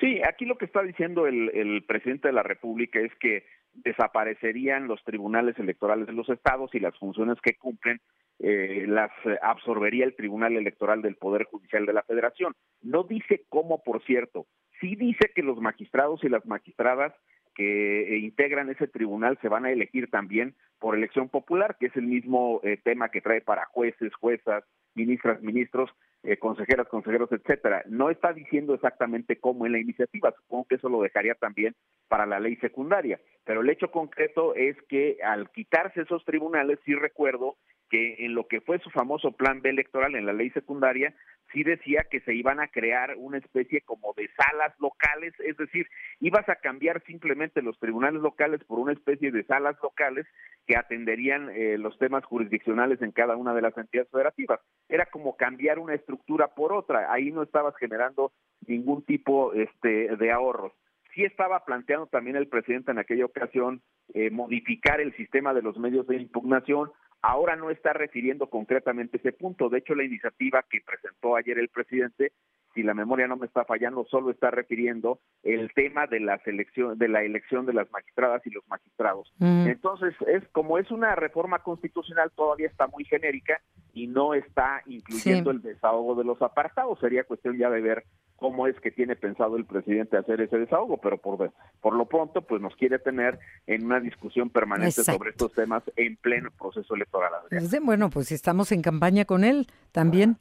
[0.00, 5.02] Sí, aquí lo que está diciendo el, presidente de la República es que desaparecerían los
[5.04, 8.00] tribunales electorales de los estados y las funciones que cumplen
[8.38, 9.10] eh, las
[9.42, 12.54] absorbería el Tribunal Electoral del Poder Judicial de la Federación.
[12.80, 14.46] No dice cómo, por cierto,
[14.80, 17.12] sí dice que los magistrados y las magistradas
[17.60, 21.96] que eh, integran ese tribunal se van a elegir también por elección popular, que es
[21.96, 25.90] el mismo eh, tema que trae para jueces, juezas, ministras, ministros,
[26.22, 27.82] eh, consejeras, consejeros, etcétera.
[27.86, 31.74] No está diciendo exactamente cómo en la iniciativa, supongo que eso lo dejaría también
[32.08, 36.94] para la ley secundaria, pero el hecho concreto es que al quitarse esos tribunales, sí
[36.94, 37.56] recuerdo
[37.90, 41.14] que en lo que fue su famoso plan B electoral en la ley secundaria,
[41.52, 45.86] sí decía que se iban a crear una especie como de salas locales, es decir,
[46.20, 50.26] ibas a cambiar simplemente los tribunales locales por una especie de salas locales
[50.66, 54.60] que atenderían eh, los temas jurisdiccionales en cada una de las entidades federativas.
[54.88, 58.32] Era como cambiar una estructura por otra, ahí no estabas generando
[58.66, 60.72] ningún tipo este, de ahorros.
[61.14, 63.82] Sí estaba planteando también el presidente en aquella ocasión
[64.14, 69.32] eh, modificar el sistema de los medios de impugnación, ahora no está refiriendo concretamente ese
[69.32, 69.68] punto.
[69.68, 72.32] De hecho, la iniciativa que presentó ayer el presidente,
[72.74, 76.98] si la memoria no me está fallando, solo está refiriendo el tema de la selección,
[76.98, 79.32] de la elección de las magistradas y los magistrados.
[79.38, 79.66] Mm.
[79.68, 83.60] Entonces, es como es una reforma constitucional, todavía está muy genérica
[83.92, 86.98] y no está incluyendo el desahogo de los apartados.
[87.00, 88.04] Sería cuestión ya de ver
[88.40, 92.40] cómo es que tiene pensado el presidente hacer ese desahogo, pero por, por lo pronto
[92.40, 97.30] pues nos quiere tener en una discusión permanente sobre estos temas en pleno proceso electoral.
[97.50, 100.38] Pues, bueno, pues estamos en campaña con él también.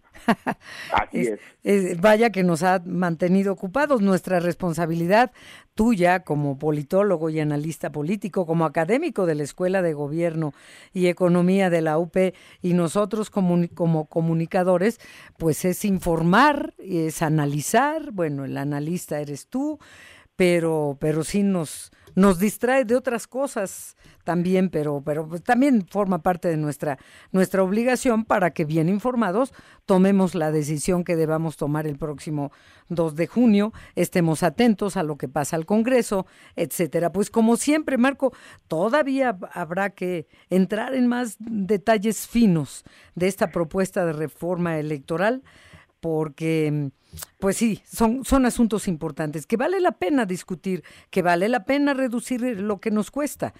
[0.93, 1.29] Así
[1.63, 4.01] es, Vaya que nos ha mantenido ocupados.
[4.01, 5.31] Nuestra responsabilidad
[5.75, 10.53] tuya como politólogo y analista político, como académico de la Escuela de Gobierno
[10.93, 12.17] y Economía de la UP
[12.61, 14.99] y nosotros como, como comunicadores,
[15.37, 19.79] pues es informar, es analizar, bueno, el analista eres tú,
[20.35, 26.21] pero, pero sí nos, nos distrae de otras cosas también, pero, pero pues también forma
[26.21, 26.97] parte de nuestra,
[27.31, 29.53] nuestra obligación para que bien informados
[29.85, 32.51] tomemos la decisión que debamos tomar el próximo
[32.89, 36.25] 2 de junio, estemos atentos a lo que pasa al Congreso,
[36.55, 37.11] etcétera.
[37.11, 38.31] Pues como siempre, Marco,
[38.67, 42.83] todavía habrá que entrar en más detalles finos
[43.15, 45.43] de esta propuesta de reforma electoral
[45.99, 46.91] porque,
[47.39, 51.93] pues sí, son, son asuntos importantes, que vale la pena discutir, que vale la pena
[51.93, 53.53] reducir lo que nos cuesta,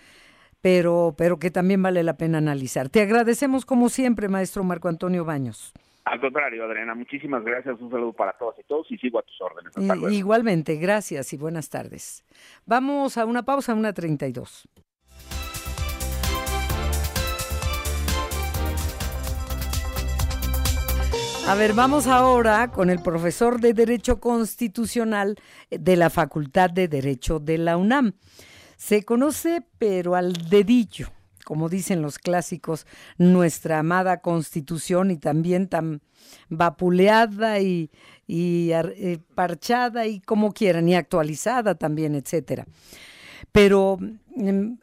[0.61, 2.89] pero, pero que también vale la pena analizar.
[2.89, 5.73] Te agradecemos como siempre, maestro Marco Antonio Baños.
[6.05, 7.79] Al contrario, Adriana, muchísimas gracias.
[7.79, 9.73] Un saludo para todos y todos y sigo a tus órdenes.
[10.11, 12.25] Igualmente, gracias y buenas tardes.
[12.65, 14.67] Vamos a una pausa, una 32.
[21.49, 25.35] A ver, vamos ahora con el profesor de Derecho Constitucional
[25.71, 28.13] de la Facultad de Derecho de la UNAM.
[28.77, 31.07] Se conoce, pero al dedillo,
[31.45, 32.85] como dicen los clásicos,
[33.17, 36.01] nuestra amada Constitución y también tan
[36.49, 37.89] vapuleada y,
[38.27, 42.67] eh, parchada y como quieran, y actualizada también, etcétera.
[43.51, 43.97] Pero
[44.35, 44.73] mm,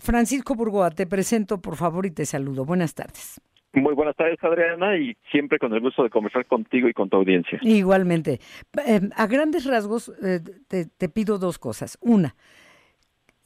[0.00, 2.64] Francisco Burgoa, te presento por favor y te saludo.
[2.64, 3.38] Buenas tardes.
[3.74, 7.16] Muy buenas tardes, Adriana, y siempre con el gusto de conversar contigo y con tu
[7.16, 7.58] audiencia.
[7.62, 8.40] Igualmente.
[8.86, 11.98] Eh, a grandes rasgos, eh, te, pido dos cosas.
[12.00, 12.36] Una,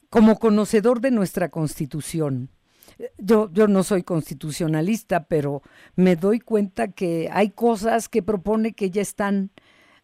[0.09, 2.49] como conocedor de nuestra Constitución,
[3.17, 5.61] yo, yo no soy constitucionalista, pero
[5.95, 9.51] me doy cuenta que hay cosas que propone que ya están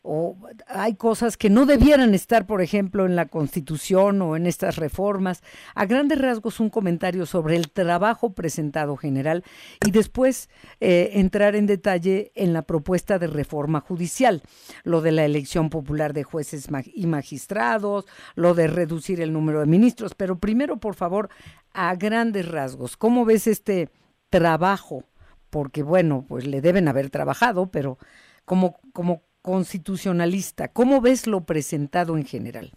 [0.06, 0.38] o
[0.68, 5.42] hay cosas que no debieran estar, por ejemplo, en la Constitución o en estas reformas.
[5.74, 9.44] A grandes rasgos, un comentario sobre el trabajo presentado general
[9.84, 14.44] y después eh, entrar en detalle en la propuesta de reforma judicial,
[14.84, 19.66] lo de la elección popular de jueces y magistrados, lo de reducir el número de
[19.66, 20.14] ministros.
[20.14, 21.30] Pero primero, por favor,
[21.74, 23.90] a grandes rasgos, ¿cómo ves este
[24.30, 25.04] trabajo?
[25.50, 27.98] Porque, bueno, pues le deben haber trabajado, pero
[28.46, 30.70] como, como constitucionalista.
[30.74, 32.72] ¿Cómo ves lo presentado en general?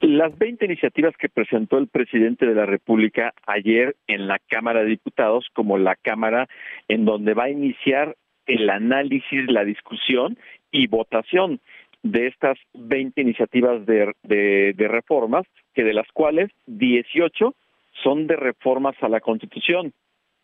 [0.00, 4.90] Las 20 iniciativas que presentó el presidente de la República ayer en la Cámara de
[4.90, 6.48] Diputados, como la Cámara
[6.88, 10.36] en donde va a iniciar el análisis, la discusión
[10.72, 11.60] y votación
[12.02, 17.54] de estas 20 iniciativas de, reformas, que de las cuales 18
[18.02, 19.92] son de reformas a la Constitución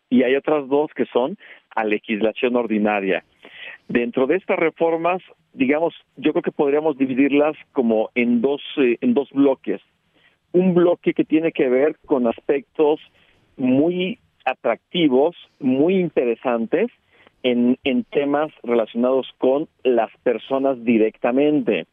[0.09, 1.37] y hay otras dos que son
[1.75, 3.25] a legislación ordinaria.
[3.87, 5.21] Dentro de estas reformas,
[5.53, 9.81] digamos, yo creo que podríamos dividirlas como en dos, eh, en dos bloques.
[10.51, 12.99] Un bloque que tiene que ver con aspectos
[13.57, 16.89] muy atractivos, muy interesantes
[17.43, 21.85] en, en temas relacionados con las personas directamente.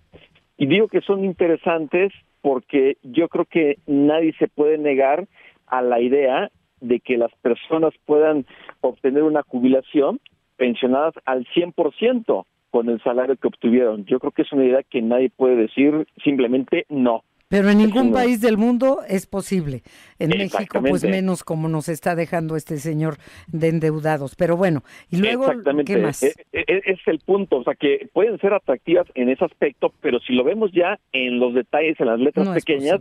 [0.57, 5.27] Y digo que son interesantes porque yo creo que nadie se puede negar
[5.67, 6.51] a la idea
[6.81, 8.47] de que las personas puedan
[8.81, 10.21] obtener una jubilación
[10.61, 14.05] pensionadas al 100% con el salario que obtuvieron.
[14.05, 17.25] Yo creo que es una idea que nadie puede decir simplemente no.
[17.49, 19.83] Pero en ningún país del mundo es posible.
[20.21, 23.17] En México, pues menos como nos está dejando este señor
[23.49, 24.37] de endeudados.
[24.37, 25.47] Pero bueno, y luego,
[25.85, 26.23] ¿qué más?
[26.23, 29.93] Es, e, e, es, el punto, o sea, que pueden ser atractivas en ese aspecto,
[30.01, 33.01] pero si lo vemos ya en los detalles, en las letras pequeñas,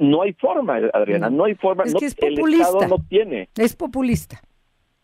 [0.00, 1.84] no hay forma, Adriana, no, hay forma.
[1.84, 2.68] Es que es populista.
[2.68, 3.48] El Estado no tiene.
[3.56, 4.40] Es populista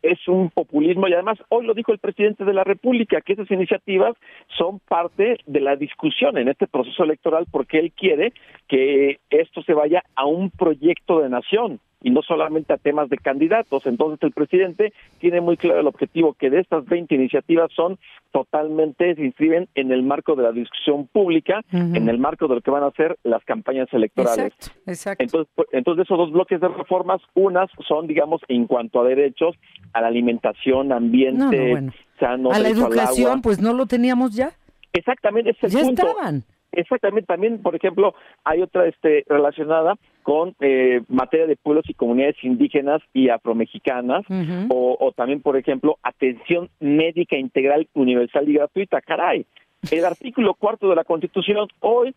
[0.05, 1.09] es un populismo.
[1.09, 4.15] Y además hoy lo dijo el presidente de la República, que esas iniciativas
[4.57, 8.33] son parte de la discusión en este proceso electoral porque él quiere
[8.69, 13.17] que esto se vaya a un proyecto de nación y no solamente a temas de
[13.17, 13.87] candidatos.
[13.87, 17.99] Entonces el presidente tiene muy claro el objetivo que de estas 20 iniciativas son
[18.31, 22.61] totalmente, se inscriben en el marco de la discusión pública, en el marco de lo
[22.61, 24.53] que van a ser las campañas electorales.
[24.87, 29.05] Exacto, Entonces, pues, entonces esos dos bloques de reformas, unas son, digamos, en cuanto a
[29.05, 29.57] derechos,
[29.95, 31.91] a la alimentación, ambiente,
[32.21, 34.53] sano, a la educación, pues no lo teníamos ya.
[34.93, 36.45] Exactamente, ese ya estaban.
[36.77, 42.37] Exactamente, también, por ejemplo, hay otra este, relacionada con eh, materia de pueblos y comunidades
[42.43, 44.25] indígenas y afromexicanas,
[44.69, 49.01] o, o, también, por ejemplo, atención médica integral, universal y gratuita.
[49.01, 49.47] Caray,
[49.91, 52.15] el artículo cuarto de la Constitución hoy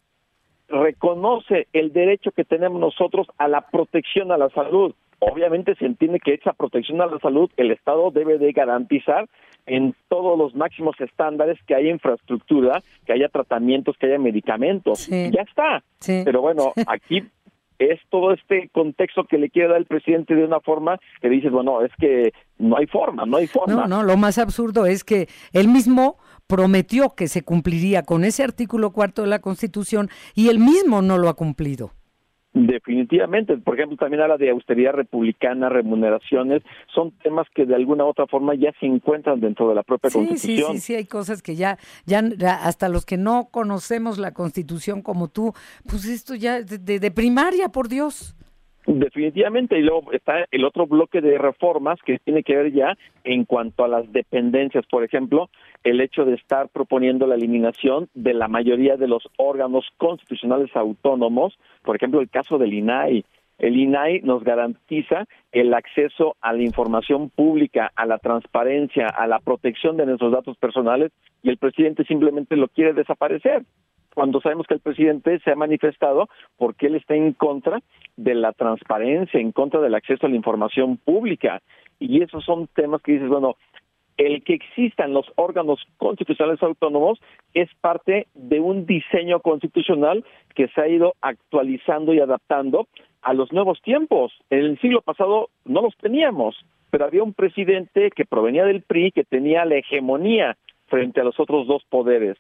[0.70, 4.94] reconoce el derecho que tenemos nosotros a la protección a la salud.
[5.20, 9.28] Obviamente se entiende que esa protección a la salud el Estado debe de garantizar
[9.68, 15.08] en todos los máximos estándares, que haya infraestructura, que haya tratamientos, que haya medicamentos.
[15.08, 15.84] Ya está.
[16.06, 17.22] Pero bueno, aquí
[17.80, 21.52] es todo este contexto que le quiere dar el presidente de una forma que dices,
[21.52, 23.74] bueno, es que no hay forma, no hay forma.
[23.74, 28.44] No, no, lo más absurdo es que él mismo prometió que se cumpliría con ese
[28.44, 31.92] artículo cuarto de la Constitución y él mismo no lo ha cumplido.
[32.66, 38.08] Definitivamente, por ejemplo, también habla de austeridad republicana, remuneraciones, son temas que de alguna u
[38.08, 40.72] otra forma ya se encuentran dentro de la propia Constitución.
[40.74, 42.22] Sí, sí, sí, hay cosas que ya, ya,
[42.64, 45.54] hasta los que no conocemos la Constitución como tú,
[45.90, 48.36] pues esto ya de, de primaria, por Dios.
[48.88, 53.44] Definitivamente, y luego está el otro bloque de reformas que tiene que ver ya en
[53.44, 55.50] cuanto a las dependencias, por ejemplo,
[55.84, 61.60] el hecho de estar proponiendo la eliminación de la mayoría de los órganos constitucionales autónomos,
[61.84, 63.26] por ejemplo, el caso del INAI.
[63.58, 69.40] El INAI nos garantiza el acceso a la información pública, a la transparencia, a la
[69.40, 71.12] protección de nuestros datos personales
[71.44, 73.66] y el presidente simplemente lo quiere desaparecer
[74.18, 76.28] cuando sabemos que el presidente se ha manifestado
[76.58, 77.84] porque él está en contra
[78.16, 81.62] de la transparencia, en contra del acceso a la información pública.
[82.00, 83.58] Y esos son temas que dices, bueno,
[84.18, 87.20] el que existan los órganos constitucionales autónomos
[87.54, 90.26] es parte de un diseño constitucional
[90.56, 92.88] que se ha ido actualizando y adaptando
[93.22, 94.34] a los nuevos tiempos.
[94.50, 96.56] En el siglo pasado no los teníamos,
[96.90, 101.40] pero había un presidente que provenía del PRI que tenía la hegemonía frente a los
[101.40, 102.36] otros dos poderes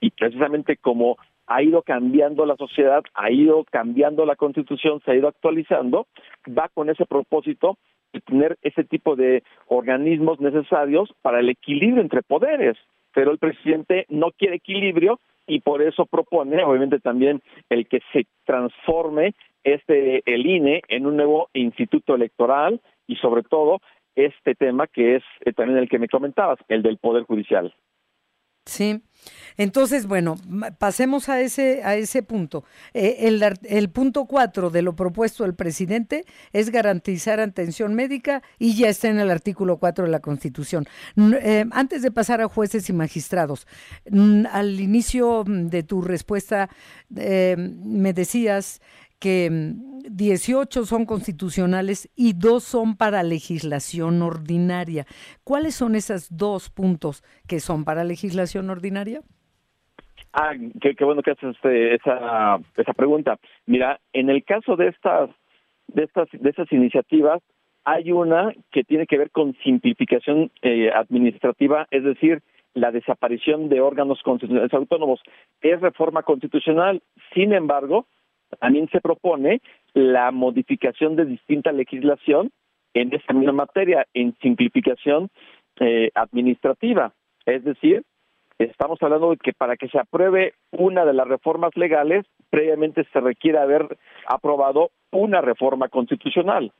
[0.00, 5.16] y precisamente como ha ido cambiando la sociedad, ha ido cambiando la constitución, se ha
[5.16, 6.06] ido actualizando,
[6.48, 7.76] va con ese propósito
[8.12, 12.76] de tener ese tipo de organismos necesarios para el equilibrio entre poderes.
[13.12, 18.26] Pero el presidente no quiere equilibrio y por eso propone, obviamente también, el que se
[18.44, 19.34] transforme
[19.64, 23.80] este el INE en un nuevo instituto electoral y sobre todo
[24.14, 27.74] este tema que es eh, también el que me comentabas, el del poder judicial.
[28.66, 29.02] Sí.
[29.56, 30.36] Entonces, bueno,
[30.78, 32.64] pasemos a ese, a ese punto.
[32.94, 38.74] Eh, el, el, punto cuatro de lo propuesto del presidente es garantizar atención médica y
[38.74, 40.86] ya está en el artículo cuatro de la Constitución.
[41.16, 43.66] Eh, antes de pasar a jueces y magistrados,
[44.50, 46.70] al inicio de tu respuesta
[47.14, 48.80] eh, me decías
[49.20, 49.48] que
[50.10, 55.04] 18 mm, son constitucionales y dos son para legislación ordinaria.
[55.44, 59.20] ¿Cuáles son esos dos puntos que son para legislación ordinaria?
[60.32, 63.38] Ah, qué, bueno que haces este, esa, esa pregunta.
[63.66, 65.30] Mira, en el caso de estas,
[65.88, 67.42] de estas, de esas iniciativas,
[67.84, 72.42] hay una que tiene que ver con simplificación eh, administrativa, es decir,
[72.74, 75.20] la desaparición de órganos constitucionales autónomos.
[75.60, 77.02] Es reforma constitucional,
[77.34, 78.06] sin embargo,
[78.58, 79.60] también se propone
[79.94, 82.50] la modificación de distinta legislación
[82.94, 85.30] en esa misma materia, en simplificación
[85.78, 87.12] eh, administrativa.
[87.46, 88.02] Es decir,
[88.58, 93.20] estamos hablando de que para que se apruebe una de las reformas legales, previamente se
[93.20, 96.72] requiere haber aprobado una reforma constitucional.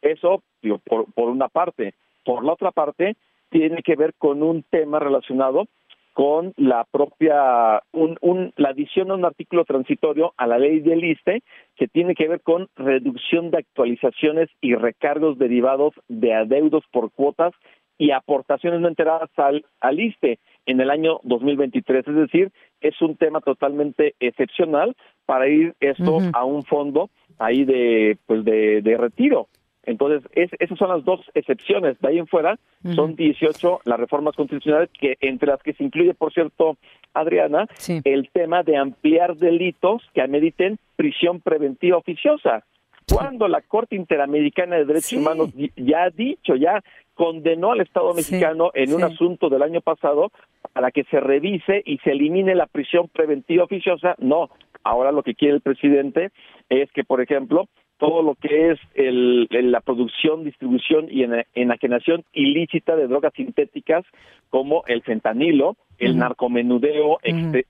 [0.00, 0.42] Eso,
[0.84, 1.94] por, por una parte.
[2.24, 3.16] Por la otra parte,
[3.50, 5.66] tiene que ver con un tema relacionado
[6.12, 11.42] con la propia, un, la adición a un artículo transitorio a la ley del ISTE
[11.76, 17.52] que tiene que ver con reducción de actualizaciones y recargos derivados de adeudos por cuotas
[17.98, 22.06] y aportaciones no enteradas al, al ISTE en el año 2023.
[22.06, 24.94] Es decir, es un tema totalmente excepcional
[25.24, 29.48] para ir esto a un fondo ahí de, pues de, de retiro.
[29.84, 32.00] Entonces, esas son las dos excepciones.
[32.00, 32.58] De ahí en fuera,
[32.94, 36.76] son 18 las reformas constitucionales, que entre las que se incluye, por cierto,
[37.14, 37.66] Adriana,
[38.04, 42.64] el tema de ampliar delitos que ameriten prisión preventiva oficiosa.
[43.12, 46.82] Cuando la Corte Interamericana de Derechos Humanos ya ha dicho, ya
[47.14, 50.30] condenó al Estado mexicano en un asunto del año pasado
[50.72, 54.48] para que se revise y se elimine la prisión preventiva oficiosa, no.
[54.84, 56.30] Ahora lo que quiere el presidente
[56.68, 57.68] es que, por ejemplo,
[58.02, 61.24] todo lo que es el, la producción, distribución y
[61.54, 64.04] enajenación ilícita de drogas sintéticas
[64.50, 67.18] como el fentanilo, el narcomenudeo,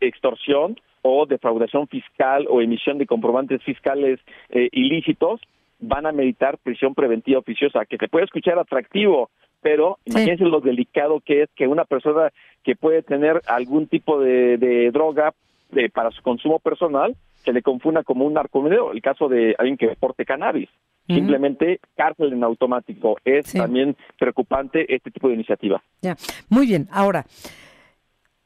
[0.00, 5.42] extorsión o defraudación fiscal o emisión de comprobantes fiscales eh, ilícitos,
[5.80, 9.28] van a meditar prisión preventiva oficiosa, que se puede escuchar atractivo,
[9.60, 12.32] pero imagínense lo delicado que es que una persona
[12.64, 15.34] que puede tener algún tipo de, droga
[15.76, 17.14] eh, para su consumo personal,
[17.44, 20.68] se le confunda como un narcomenudeo, el caso de alguien que porte cannabis.
[21.08, 23.16] Simplemente cárcel en automático.
[23.24, 25.82] Es también preocupante este tipo de iniciativa.
[26.00, 26.16] Ya,
[26.48, 26.86] muy bien.
[26.92, 27.26] Ahora,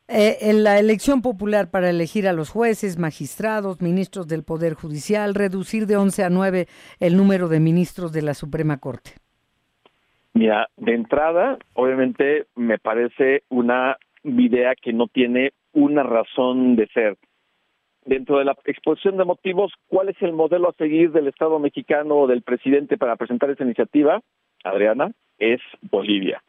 [0.08, 5.34] eh, en la elección popular para elegir a los jueces, magistrados, ministros del Poder Judicial,
[5.34, 6.66] reducir de 11 a 9
[6.98, 9.10] el número de ministros de la Suprema Corte.
[10.32, 17.16] Mira, de entrada, obviamente me parece una idea que no tiene una razón de ser
[18.06, 22.16] dentro de la exposición de motivos, ¿cuál es el modelo a seguir del Estado mexicano
[22.16, 24.20] o del presidente para presentar esa iniciativa?
[24.64, 26.42] Adriana, es Bolivia.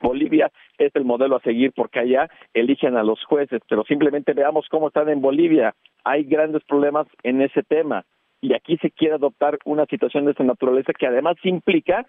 [0.00, 4.66] Bolivia es el modelo a seguir porque allá eligen a los jueces, pero simplemente veamos
[4.68, 5.74] cómo están en Bolivia.
[6.02, 8.04] Hay grandes problemas en ese tema
[8.40, 12.06] y aquí se quiere adoptar una situación de esta naturaleza que además implica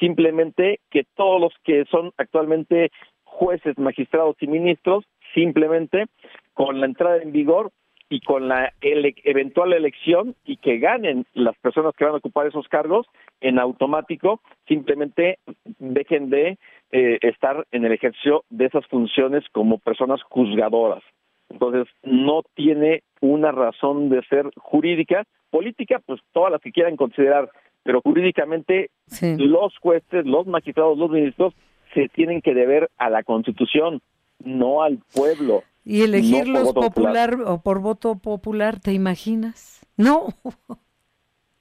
[0.00, 2.90] simplemente que todos los que son actualmente
[3.24, 6.06] jueces, magistrados y ministros, simplemente
[6.54, 7.70] con la entrada en vigor
[8.08, 12.68] y con la eventual elección y que ganen las personas que van a ocupar esos
[12.68, 13.06] cargos,
[13.40, 15.38] en automático simplemente
[15.78, 16.58] dejen de
[16.92, 21.02] eh, estar en el ejercicio de esas funciones como personas juzgadoras.
[21.48, 27.50] Entonces, no tiene una razón de ser jurídica, política, pues todas las que quieran considerar,
[27.82, 28.90] pero jurídicamente
[29.20, 31.54] los jueces, los magistrados, los ministros
[31.94, 34.00] se tienen que deber a la Constitución,
[34.44, 35.62] no al pueblo.
[35.88, 39.86] Y elegirlos popular, o por voto popular, ¿te imaginas?
[39.96, 40.26] No.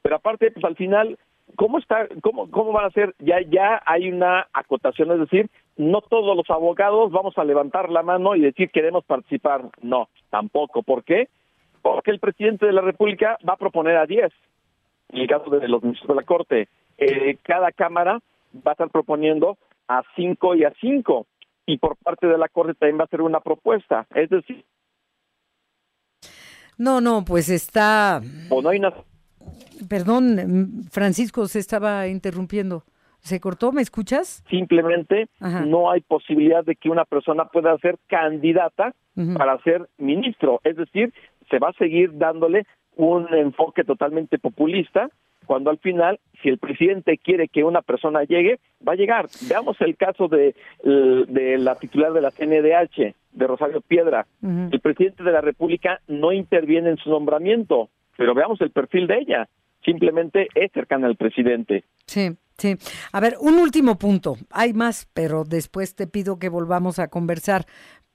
[0.02, 1.20] Pero aparte, pues al final,
[1.56, 3.14] ¿cómo está, cómo, cómo van a ser?
[3.20, 5.48] Ya, ya hay una acotación, es decir,
[5.78, 9.70] no todos los abogados vamos a levantar la mano y decir queremos participar.
[9.84, 10.82] No, tampoco.
[10.82, 11.30] ¿Por qué?
[11.84, 14.34] Porque el presidente de la República va a proponer a 10.
[15.10, 16.68] En el caso de los ministros de la Corte,
[16.98, 18.20] eh, cada cámara
[18.56, 21.28] va a estar proponiendo a 5 y a 5
[21.66, 24.06] y por parte de la Corte también va a ser una propuesta.
[24.14, 24.64] Es decir...
[26.78, 28.22] No, no, pues está...
[28.50, 28.94] O no hay una...
[29.90, 32.84] Perdón, Francisco, se estaba interrumpiendo.
[33.20, 33.72] ¿Se cortó?
[33.72, 34.44] ¿Me escuchas?
[34.50, 38.94] Simplemente no hay posibilidad de que una persona pueda ser candidata
[39.36, 40.62] para ser ministro.
[40.64, 41.14] Es decir,
[41.50, 45.10] se va a seguir dándole un enfoque totalmente populista
[45.46, 49.28] cuando al final, si el presidente quiere que una persona llegue, va a llegar.
[49.48, 54.26] Veamos el caso de, de la titular de la CNDH, de Rosario Piedra.
[54.42, 59.20] El presidente de la República no interviene en su nombramiento, pero veamos el perfil de
[59.20, 59.50] ella.
[59.84, 61.84] Simplemente es cercana al presidente.
[62.06, 62.32] Sí.
[62.58, 62.78] Sí.
[63.12, 64.38] A ver, un último punto.
[64.50, 67.66] Hay más, pero después te pido que volvamos a conversar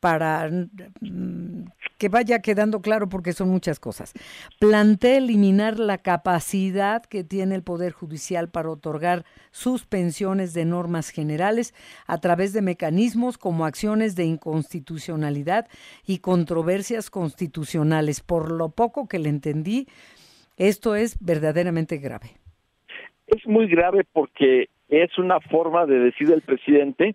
[0.01, 1.64] para mm,
[1.98, 4.14] que vaya quedando claro porque son muchas cosas.
[4.59, 11.74] Plantea eliminar la capacidad que tiene el Poder Judicial para otorgar suspensiones de normas generales
[12.07, 15.68] a través de mecanismos como acciones de inconstitucionalidad
[16.07, 18.22] y controversias constitucionales.
[18.22, 19.86] Por lo poco que le entendí,
[20.57, 22.30] esto es verdaderamente grave.
[23.26, 27.14] Es muy grave porque es una forma de decir el presidente,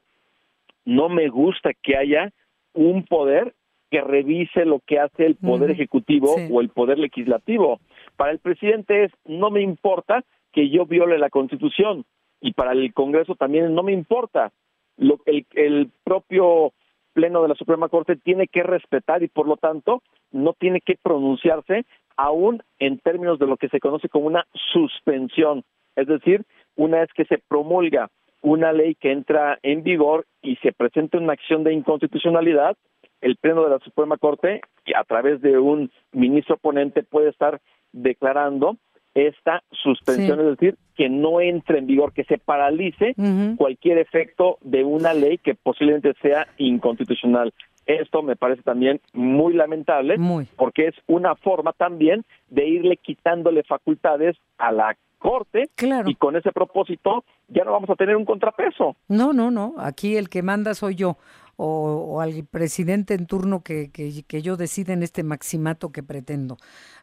[0.85, 2.31] no me gusta que haya
[2.75, 3.53] un poder
[3.89, 7.79] que revise lo que hace el poder ejecutivo o el poder legislativo.
[8.15, 12.05] Para el presidente es no me importa que yo viole la Constitución
[12.41, 14.51] y para el Congreso también no me importa.
[14.97, 16.73] Lo, el, el propio
[17.13, 20.01] pleno de la Suprema Corte tiene que respetar y por lo tanto
[20.31, 21.85] no tiene que pronunciarse
[22.17, 25.63] aún en términos de lo que se conoce como una suspensión,
[25.95, 26.43] es decir,
[26.75, 28.09] una vez que se promulga
[28.45, 32.77] una ley que entra en vigor y se presenta una acción de inconstitucionalidad,
[33.21, 34.61] el pleno de la Suprema Corte,
[34.95, 37.59] a través de un ministro ponente, puede estar
[37.91, 38.77] declarando
[39.15, 43.15] esta suspensión, es decir, que no entre en vigor, que se paralice
[43.57, 47.51] cualquier efecto de una ley que posiblemente sea inconstitucional.
[47.87, 50.17] Esto me parece también muy lamentable
[50.55, 54.95] porque es una forma también de irle quitándole facultades a la
[55.25, 55.71] Corte
[56.05, 58.95] y con ese propósito ya no vamos a tener un contrapeso.
[59.07, 61.17] No, no, no, aquí el que manda soy yo
[61.57, 66.57] o, al presidente en turno que, que, yo decida en este maximato que pretendo.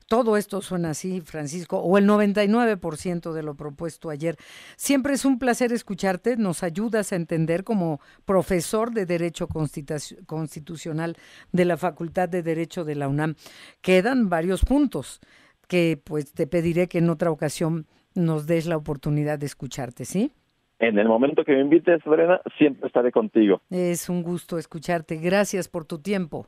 [0.06, 4.36] Todo esto suena así, Francisco, o el 99% de lo propuesto ayer.
[4.76, 11.16] Siempre es un placer escucharte, nos ayudas a entender como profesor de Derecho Constitucional
[11.50, 13.34] de la Facultad de Derecho de la UNAM.
[13.80, 15.20] Quedan varios puntos
[15.66, 20.32] que pues te pediré que en otra ocasión nos des la oportunidad de escucharte, ¿sí?
[20.78, 23.60] En el momento que me invites, Brena, siempre estaré contigo.
[23.70, 25.16] Es un gusto escucharte.
[25.16, 26.46] Gracias por tu tiempo.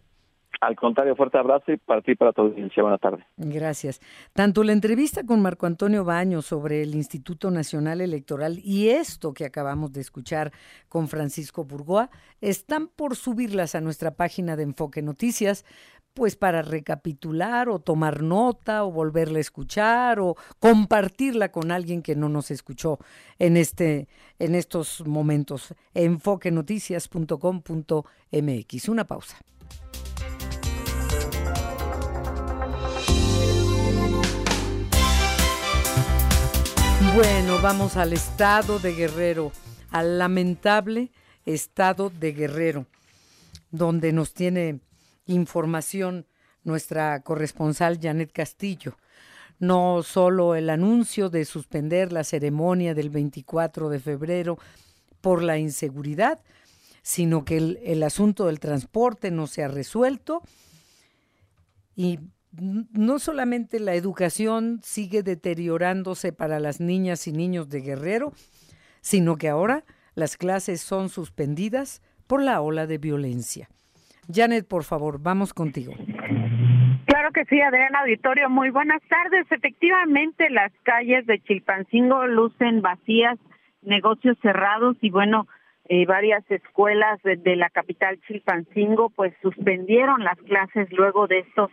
[0.60, 2.82] Al contrario, fuerte abrazo y para ti y para tu audiencia.
[2.82, 3.24] Buenas tardes.
[3.36, 4.00] Gracias.
[4.32, 9.44] Tanto la entrevista con Marco Antonio Baño sobre el Instituto Nacional Electoral y esto que
[9.44, 10.52] acabamos de escuchar
[10.88, 12.10] con Francisco Burgoa
[12.40, 15.64] están por subirlas a nuestra página de Enfoque Noticias
[16.14, 22.14] pues para recapitular o tomar nota o volverla a escuchar o compartirla con alguien que
[22.14, 23.00] no nos escuchó
[23.38, 24.06] en este
[24.38, 25.74] en estos momentos.
[25.92, 28.88] enfoquenoticias.com.mx.
[28.88, 29.38] Una pausa.
[37.14, 39.52] Bueno, vamos al estado de Guerrero,
[39.90, 41.12] al lamentable
[41.46, 42.86] estado de Guerrero,
[43.70, 44.80] donde nos tiene
[45.26, 46.26] información
[46.64, 48.96] nuestra corresponsal Janet Castillo.
[49.58, 54.58] No solo el anuncio de suspender la ceremonia del 24 de febrero
[55.20, 56.40] por la inseguridad,
[57.02, 60.42] sino que el, el asunto del transporte no se ha resuelto
[61.94, 62.18] y
[62.60, 68.32] no solamente la educación sigue deteriorándose para las niñas y niños de Guerrero,
[69.00, 73.68] sino que ahora las clases son suspendidas por la ola de violencia.
[74.32, 75.92] Janet, por favor, vamos contigo.
[77.06, 78.50] Claro que sí, Adriana Auditorio.
[78.50, 79.46] Muy buenas tardes.
[79.50, 83.38] Efectivamente, las calles de Chilpancingo lucen vacías,
[83.82, 85.46] negocios cerrados y bueno,
[85.86, 91.70] eh, varias escuelas de, la capital Chilpancingo pues suspendieron las clases luego de estos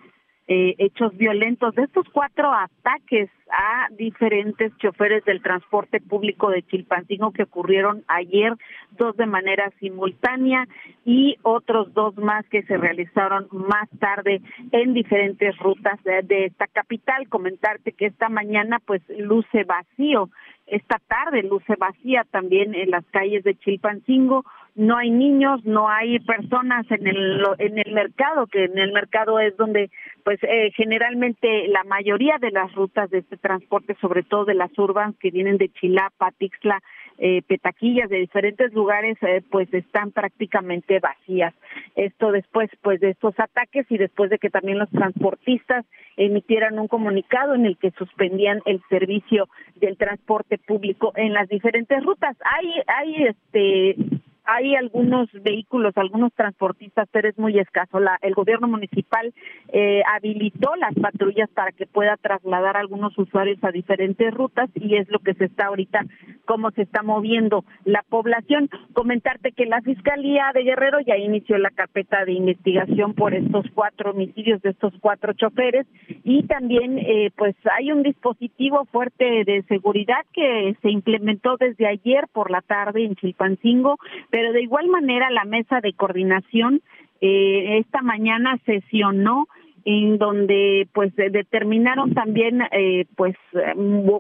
[0.48, 7.32] eh, hechos violentos, de estos cuatro ataques a diferentes choferes del transporte público de Chilpancingo
[7.32, 8.54] que ocurrieron ayer,
[8.98, 10.68] dos de manera simultánea
[11.06, 16.68] y otros dos más que se realizaron más tarde en diferentes rutas de, de esta
[16.68, 17.28] capital.
[17.30, 20.30] Comentarte que esta mañana pues luce vacío,
[20.66, 26.20] esta tarde luce vacía también en las calles de Chilpancingo no hay niños, no hay
[26.20, 29.90] personas en el en el mercado, que en el mercado es donde
[30.24, 34.78] pues eh, generalmente la mayoría de las rutas de este transporte, sobre todo de las
[34.78, 36.82] urbanas que vienen de Chilapa, Tixla,
[37.18, 41.54] eh, Petaquillas, de diferentes lugares, eh, pues están prácticamente vacías.
[41.96, 46.88] Esto después pues de estos ataques y después de que también los transportistas emitieran un
[46.88, 52.38] comunicado en el que suspendían el servicio del transporte público en las diferentes rutas.
[52.44, 58.00] Hay hay este hay algunos vehículos, algunos transportistas, pero es muy escaso.
[58.00, 59.34] La, el gobierno municipal
[59.72, 64.96] eh, habilitó las patrullas para que pueda trasladar a algunos usuarios a diferentes rutas y
[64.96, 66.06] es lo que se está ahorita,
[66.46, 68.70] cómo se está moviendo la población.
[68.94, 74.12] Comentarte que la Fiscalía de Guerrero ya inició la carpeta de investigación por estos cuatro
[74.12, 75.86] homicidios de estos cuatro choferes
[76.24, 82.26] y también eh, pues hay un dispositivo fuerte de seguridad que se implementó desde ayer
[82.32, 83.98] por la tarde en Chilpancingo
[84.32, 86.82] pero de igual manera la mesa de coordinación
[87.20, 89.48] eh, esta mañana sesionó
[89.86, 93.36] en donde pues determinaron también eh, pues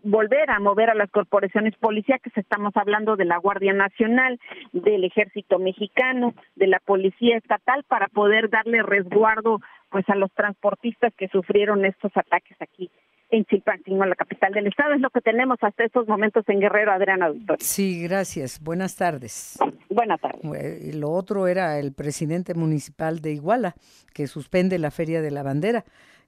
[0.03, 2.35] volver a mover a las corporaciones policíacas.
[2.35, 4.39] Estamos hablando de la Guardia Nacional
[4.71, 9.59] del Ejército Mexicano de la Policía Estatal para poder darle resguardo
[9.89, 12.89] pues a los transportistas que sufrieron estos ataques aquí
[13.31, 14.93] en Chilpancingo, la capital del estado.
[14.93, 17.65] Es lo que tenemos hasta estos momentos en Guerrero, Adriana Auditorio.
[17.65, 18.59] Sí, gracias.
[18.61, 19.57] Buenas tardes.
[19.89, 20.95] Buenas tardes.
[20.95, 23.75] Lo otro era el presidente municipal de Iguala,
[24.13, 25.85] que suspende la Feria de la Bandera,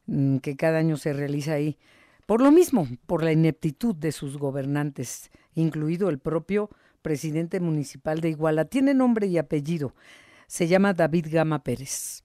[0.08, 1.78] mm, que cada año se realiza ahí.
[2.26, 6.70] Por lo mismo, por la ineptitud de sus gobernantes, incluido el propio
[7.02, 8.66] presidente municipal de Iguala.
[8.66, 9.94] Tiene nombre y apellido.
[10.48, 12.23] Se llama David Gama Pérez.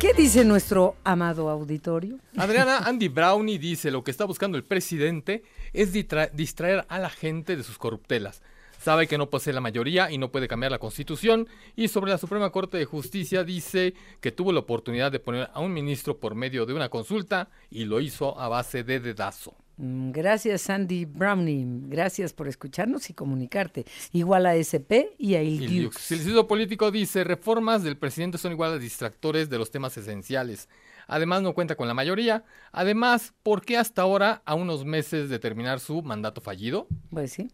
[0.00, 2.18] ¿Qué dice nuestro amado auditorio?
[2.38, 5.42] Adriana, Andy Brownie dice, lo que está buscando el presidente
[5.74, 8.40] es distraer a la gente de sus corruptelas.
[8.80, 11.46] sabe que no posee la mayoría y no puede cambiar la constitución.
[11.76, 13.92] Y sobre la Suprema Corte de Justicia dice
[14.22, 17.84] que tuvo la oportunidad de poner a un ministro por medio de una consulta y
[17.84, 19.54] lo hizo a base de dedazo.
[19.80, 21.88] Mm, gracias, Sandy Browning.
[21.88, 23.86] Gracias por escucharnos y comunicarte.
[24.12, 26.10] Igual a SP y a Ildiux.
[26.10, 30.68] El Instituto Político dice, reformas del presidente son igual a distractores de los temas esenciales.
[31.06, 32.44] Además, no cuenta con la mayoría.
[32.72, 36.86] Además, ¿por qué hasta ahora, a unos meses de terminar su mandato fallido?
[37.08, 37.50] Pues sí,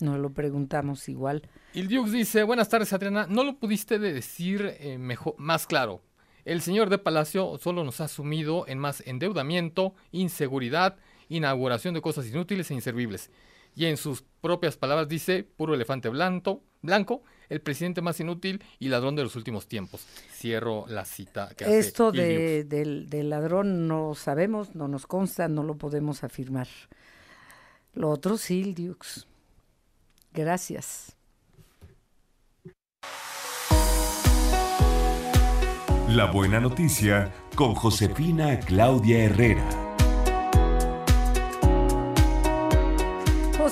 [0.00, 1.48] nos lo preguntamos igual.
[1.72, 3.26] Ildiux dice, buenas tardes, Adriana.
[3.26, 6.02] ¿No lo pudiste decir eh, mejor, más claro?
[6.44, 10.96] El señor de Palacio solo nos ha sumido en más endeudamiento, inseguridad,
[11.30, 13.30] inauguración de cosas inútiles e inservibles.
[13.74, 18.88] Y en sus propias palabras dice, puro elefante blanco, blanco, el presidente más inútil y
[18.88, 20.06] ladrón de los últimos tiempos.
[20.32, 25.62] Cierro la cita que Esto de, del, del ladrón no sabemos, no nos consta, no
[25.62, 26.68] lo podemos afirmar.
[27.94, 29.26] Lo otro sí, Dux.
[30.32, 31.16] Gracias.
[36.08, 39.89] La buena noticia con Josefina Claudia Herrera.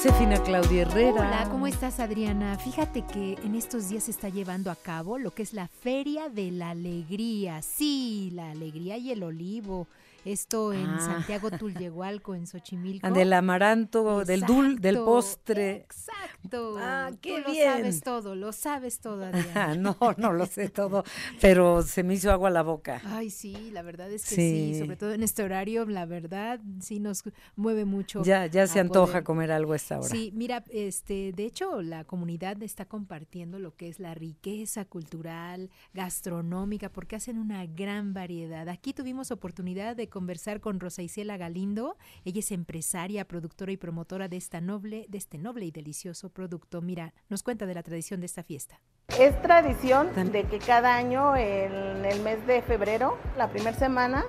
[0.01, 1.11] Josefina Claudia Herrera.
[1.11, 2.57] Hola, ¿cómo estás Adriana?
[2.57, 6.29] Fíjate que en estos días se está llevando a cabo lo que es la Feria
[6.29, 7.63] de la Alegría.
[7.63, 9.89] Sí, la alegría y el olivo.
[10.29, 11.01] Esto en ah.
[11.01, 13.11] Santiago Tulyehualco, en Xochimilco.
[13.11, 15.76] Del amaranto, del dul, del postre.
[15.76, 16.76] Exacto.
[16.79, 17.68] Ah, qué Tú bien.
[17.68, 19.74] Lo sabes todo, lo sabes todo, Adriana.
[19.74, 21.03] no, no lo sé todo,
[21.41, 23.01] pero se me hizo agua la boca.
[23.07, 24.79] Ay, sí, la verdad es que sí.
[24.79, 27.22] sobre todo en este horario, la verdad sí nos
[27.57, 28.22] mueve mucho.
[28.22, 30.09] Ya, ya se antoja comer algo a esta hora.
[30.09, 35.70] Sí, mira, este, de hecho la comunidad está compartiendo lo que es la riqueza cultural,
[35.95, 38.68] gastronómica, porque hacen una gran variedad.
[38.68, 41.97] Aquí tuvimos oportunidad de conversar con Rosa Isela Galindo.
[42.25, 46.83] Ella es empresaria, productora y promotora de esta noble, de este noble y delicioso producto.
[46.83, 48.81] Mira, nos cuenta de la tradición de esta fiesta.
[49.16, 54.25] Es tradición de que cada año en el mes de febrero, la primera semana,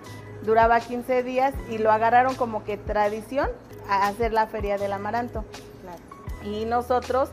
[0.45, 3.49] duraba 15 días y lo agarraron como que tradición
[3.89, 5.43] a hacer la feria del amaranto.
[6.45, 7.31] Y nosotros,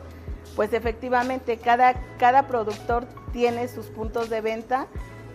[0.55, 4.87] pues efectivamente, cada, cada productor tiene sus puntos de venta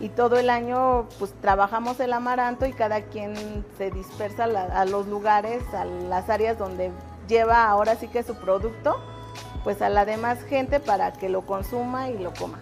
[0.03, 5.07] y todo el año pues trabajamos el amaranto y cada quien se dispersa a los
[5.07, 6.91] lugares, a las áreas donde
[7.29, 8.97] lleva ahora sí que su producto,
[9.63, 12.59] pues a la demás gente para que lo consuma y lo coma.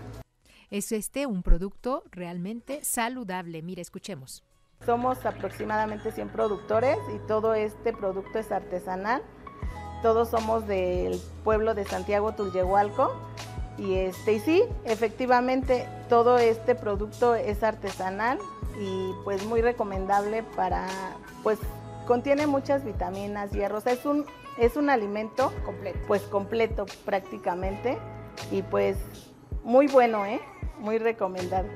[0.71, 3.63] Es este un producto realmente saludable.
[3.63, 4.45] Mira, escuchemos.
[4.85, 9.23] Somos aproximadamente 100 productores y todo este producto es artesanal.
[10.03, 13.11] Todos somos del pueblo de Santiago Tulyehualco
[13.81, 18.39] y este, y sí, efectivamente todo este producto es artesanal
[18.79, 20.87] y pues muy recomendable para,
[21.43, 21.59] pues
[22.07, 24.27] contiene muchas vitaminas, hierros, es un,
[24.59, 27.99] es un alimento completo, pues completo prácticamente
[28.51, 28.99] y pues
[29.65, 30.41] muy bueno, ¿eh?
[30.79, 31.69] Muy recomendado.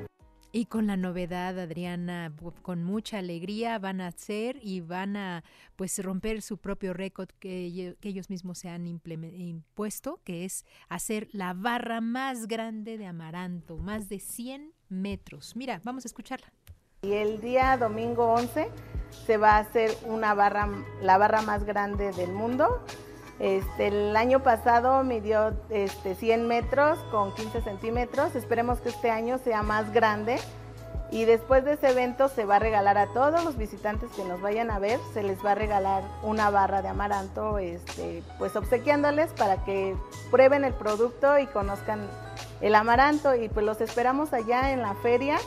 [0.56, 2.32] Y con la novedad, Adriana,
[2.62, 5.42] con mucha alegría van a hacer y van a
[5.74, 11.54] pues romper su propio récord que, ellos mismos se han impuesto, que es hacer la
[11.54, 15.56] barra más grande de amaranto, más de 100 metros.
[15.56, 16.52] Mira, vamos a escucharla.
[17.02, 18.70] Y el día domingo 11
[19.26, 20.68] se va a hacer una barra,
[21.02, 22.84] la barra más grande del mundo.
[23.38, 28.34] Este, el año pasado midió este, 100 metros con 15 centímetros.
[28.34, 30.38] Esperemos que este año sea más grande.
[31.10, 34.40] Y después de ese evento se va a regalar a todos los visitantes que nos
[34.40, 39.32] vayan a ver, se les va a regalar una barra de amaranto, este, pues obsequiándoles
[39.32, 39.94] para que
[40.32, 42.08] prueben el producto y conozcan
[42.60, 43.34] el amaranto.
[43.34, 45.38] Y pues los esperamos allá en la feria.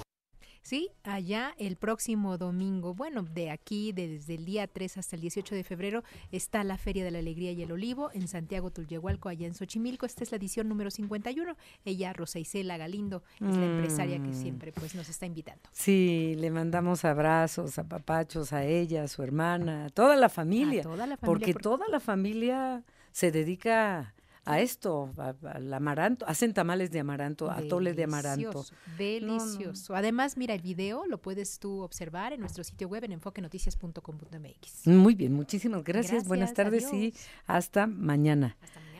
[0.68, 5.56] Sí, allá el próximo domingo, bueno, de aquí, desde el día 3 hasta el 18
[5.56, 6.04] de febrero,
[6.34, 10.06] está la Feria de la Alegría y el Olivo en Santiago Tulyehualco, allá en Xochimilco.
[10.06, 11.56] Esta es la edición número 51.
[11.86, 14.34] Ella, Rosa Isela Galindo, es la empresaria que mm.
[14.34, 15.62] siempre pues nos está invitando.
[15.72, 20.84] Sí, le mandamos abrazos, a papachos, a ella, a su hermana, a toda la familia.
[20.84, 24.14] toda la familia porque toda la familia se dedica
[24.48, 26.26] a esto, al amaranto.
[26.26, 28.66] Hacen tamales de amaranto, atoles de amaranto.
[28.98, 29.94] Delicioso.
[29.94, 34.88] Además, mira, el video lo puedes tú observar en nuestro sitio web en enfoquenoticias.com.mx.
[34.88, 36.26] Muy bien, muchísimas gracias.
[36.26, 37.14] Buenas tardes y
[37.46, 38.56] hasta mañana.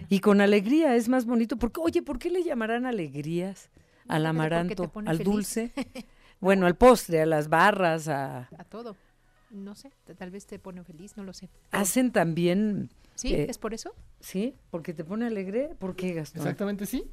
[0.10, 1.56] Y con alegría es más bonito.
[1.56, 3.70] Porque, oye, ¿por qué le llamarán alegrías
[4.10, 5.72] al amaranto, al dulce?
[6.42, 8.50] bueno, al postre, a las barras, a...
[8.58, 8.98] A todo.
[9.50, 11.50] No sé, tal vez te pone feliz, no lo sé.
[11.72, 13.34] Hacen también ¿Sí?
[13.34, 13.96] Eh, ¿Es por eso?
[14.20, 15.76] Sí, porque te pone alegre.
[15.80, 16.42] ¿Por qué, Gastón?
[16.42, 17.04] Exactamente, sí.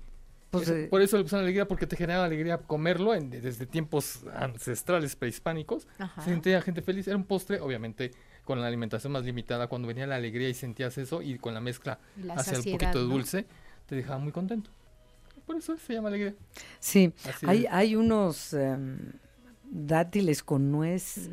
[0.51, 5.17] Pues, eh, por eso le pusieron alegría, porque te genera alegría comerlo desde tiempos ancestrales
[5.17, 5.89] prehispánicos.
[6.17, 7.09] Se sentía gente feliz.
[7.09, 8.13] Era un postre, obviamente,
[8.45, 9.67] con la alimentación más limitada.
[9.67, 11.99] Cuando venía la alegría y sentías eso, y con la mezcla
[12.37, 13.47] hacia un poquito de dulce,
[13.87, 14.71] te dejaba muy contento.
[15.47, 16.35] Por eso se llama alegría.
[16.79, 17.13] Sí,
[17.47, 18.99] hay, hay unos em,
[19.75, 21.29] dátiles con nuez,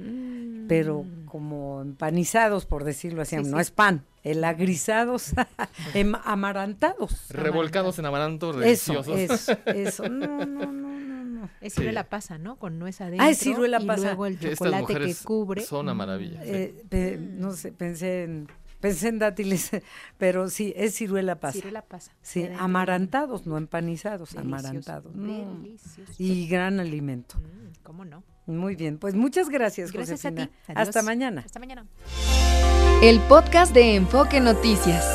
[0.68, 1.26] pero mm.
[1.26, 5.34] como empanizados, por decirlo así, no es pan, el agrisados,
[5.94, 7.30] em, amarantados.
[7.30, 9.18] Revolcados en amaranto, deliciosos.
[9.18, 11.50] Eso, eso, no, no, no, no.
[11.62, 12.58] Es ciruela pasa, ¿no?
[12.58, 13.26] Con nuez adentro.
[13.26, 14.04] Ah, es ciruela y pasa.
[14.04, 15.62] luego el chocolate que cubre.
[15.62, 16.42] Son una maravilla.
[16.44, 18.48] Eh, no sé, pensé en
[18.82, 19.70] Pensé en dátiles,
[20.18, 21.54] pero sí, es ciruela pasa.
[21.54, 22.12] Ciruela pasa.
[22.24, 25.14] Sí, amarantados, no empanizados, amarantados.
[26.18, 27.38] Y gran alimento.
[27.38, 28.24] Mm, ¿Cómo no?
[28.46, 30.50] Muy bien, pues muchas gracias, gracias A ti.
[30.74, 31.44] Hasta mañana.
[31.46, 31.86] Hasta mañana.
[33.02, 35.06] El podcast de Enfoque Noticias.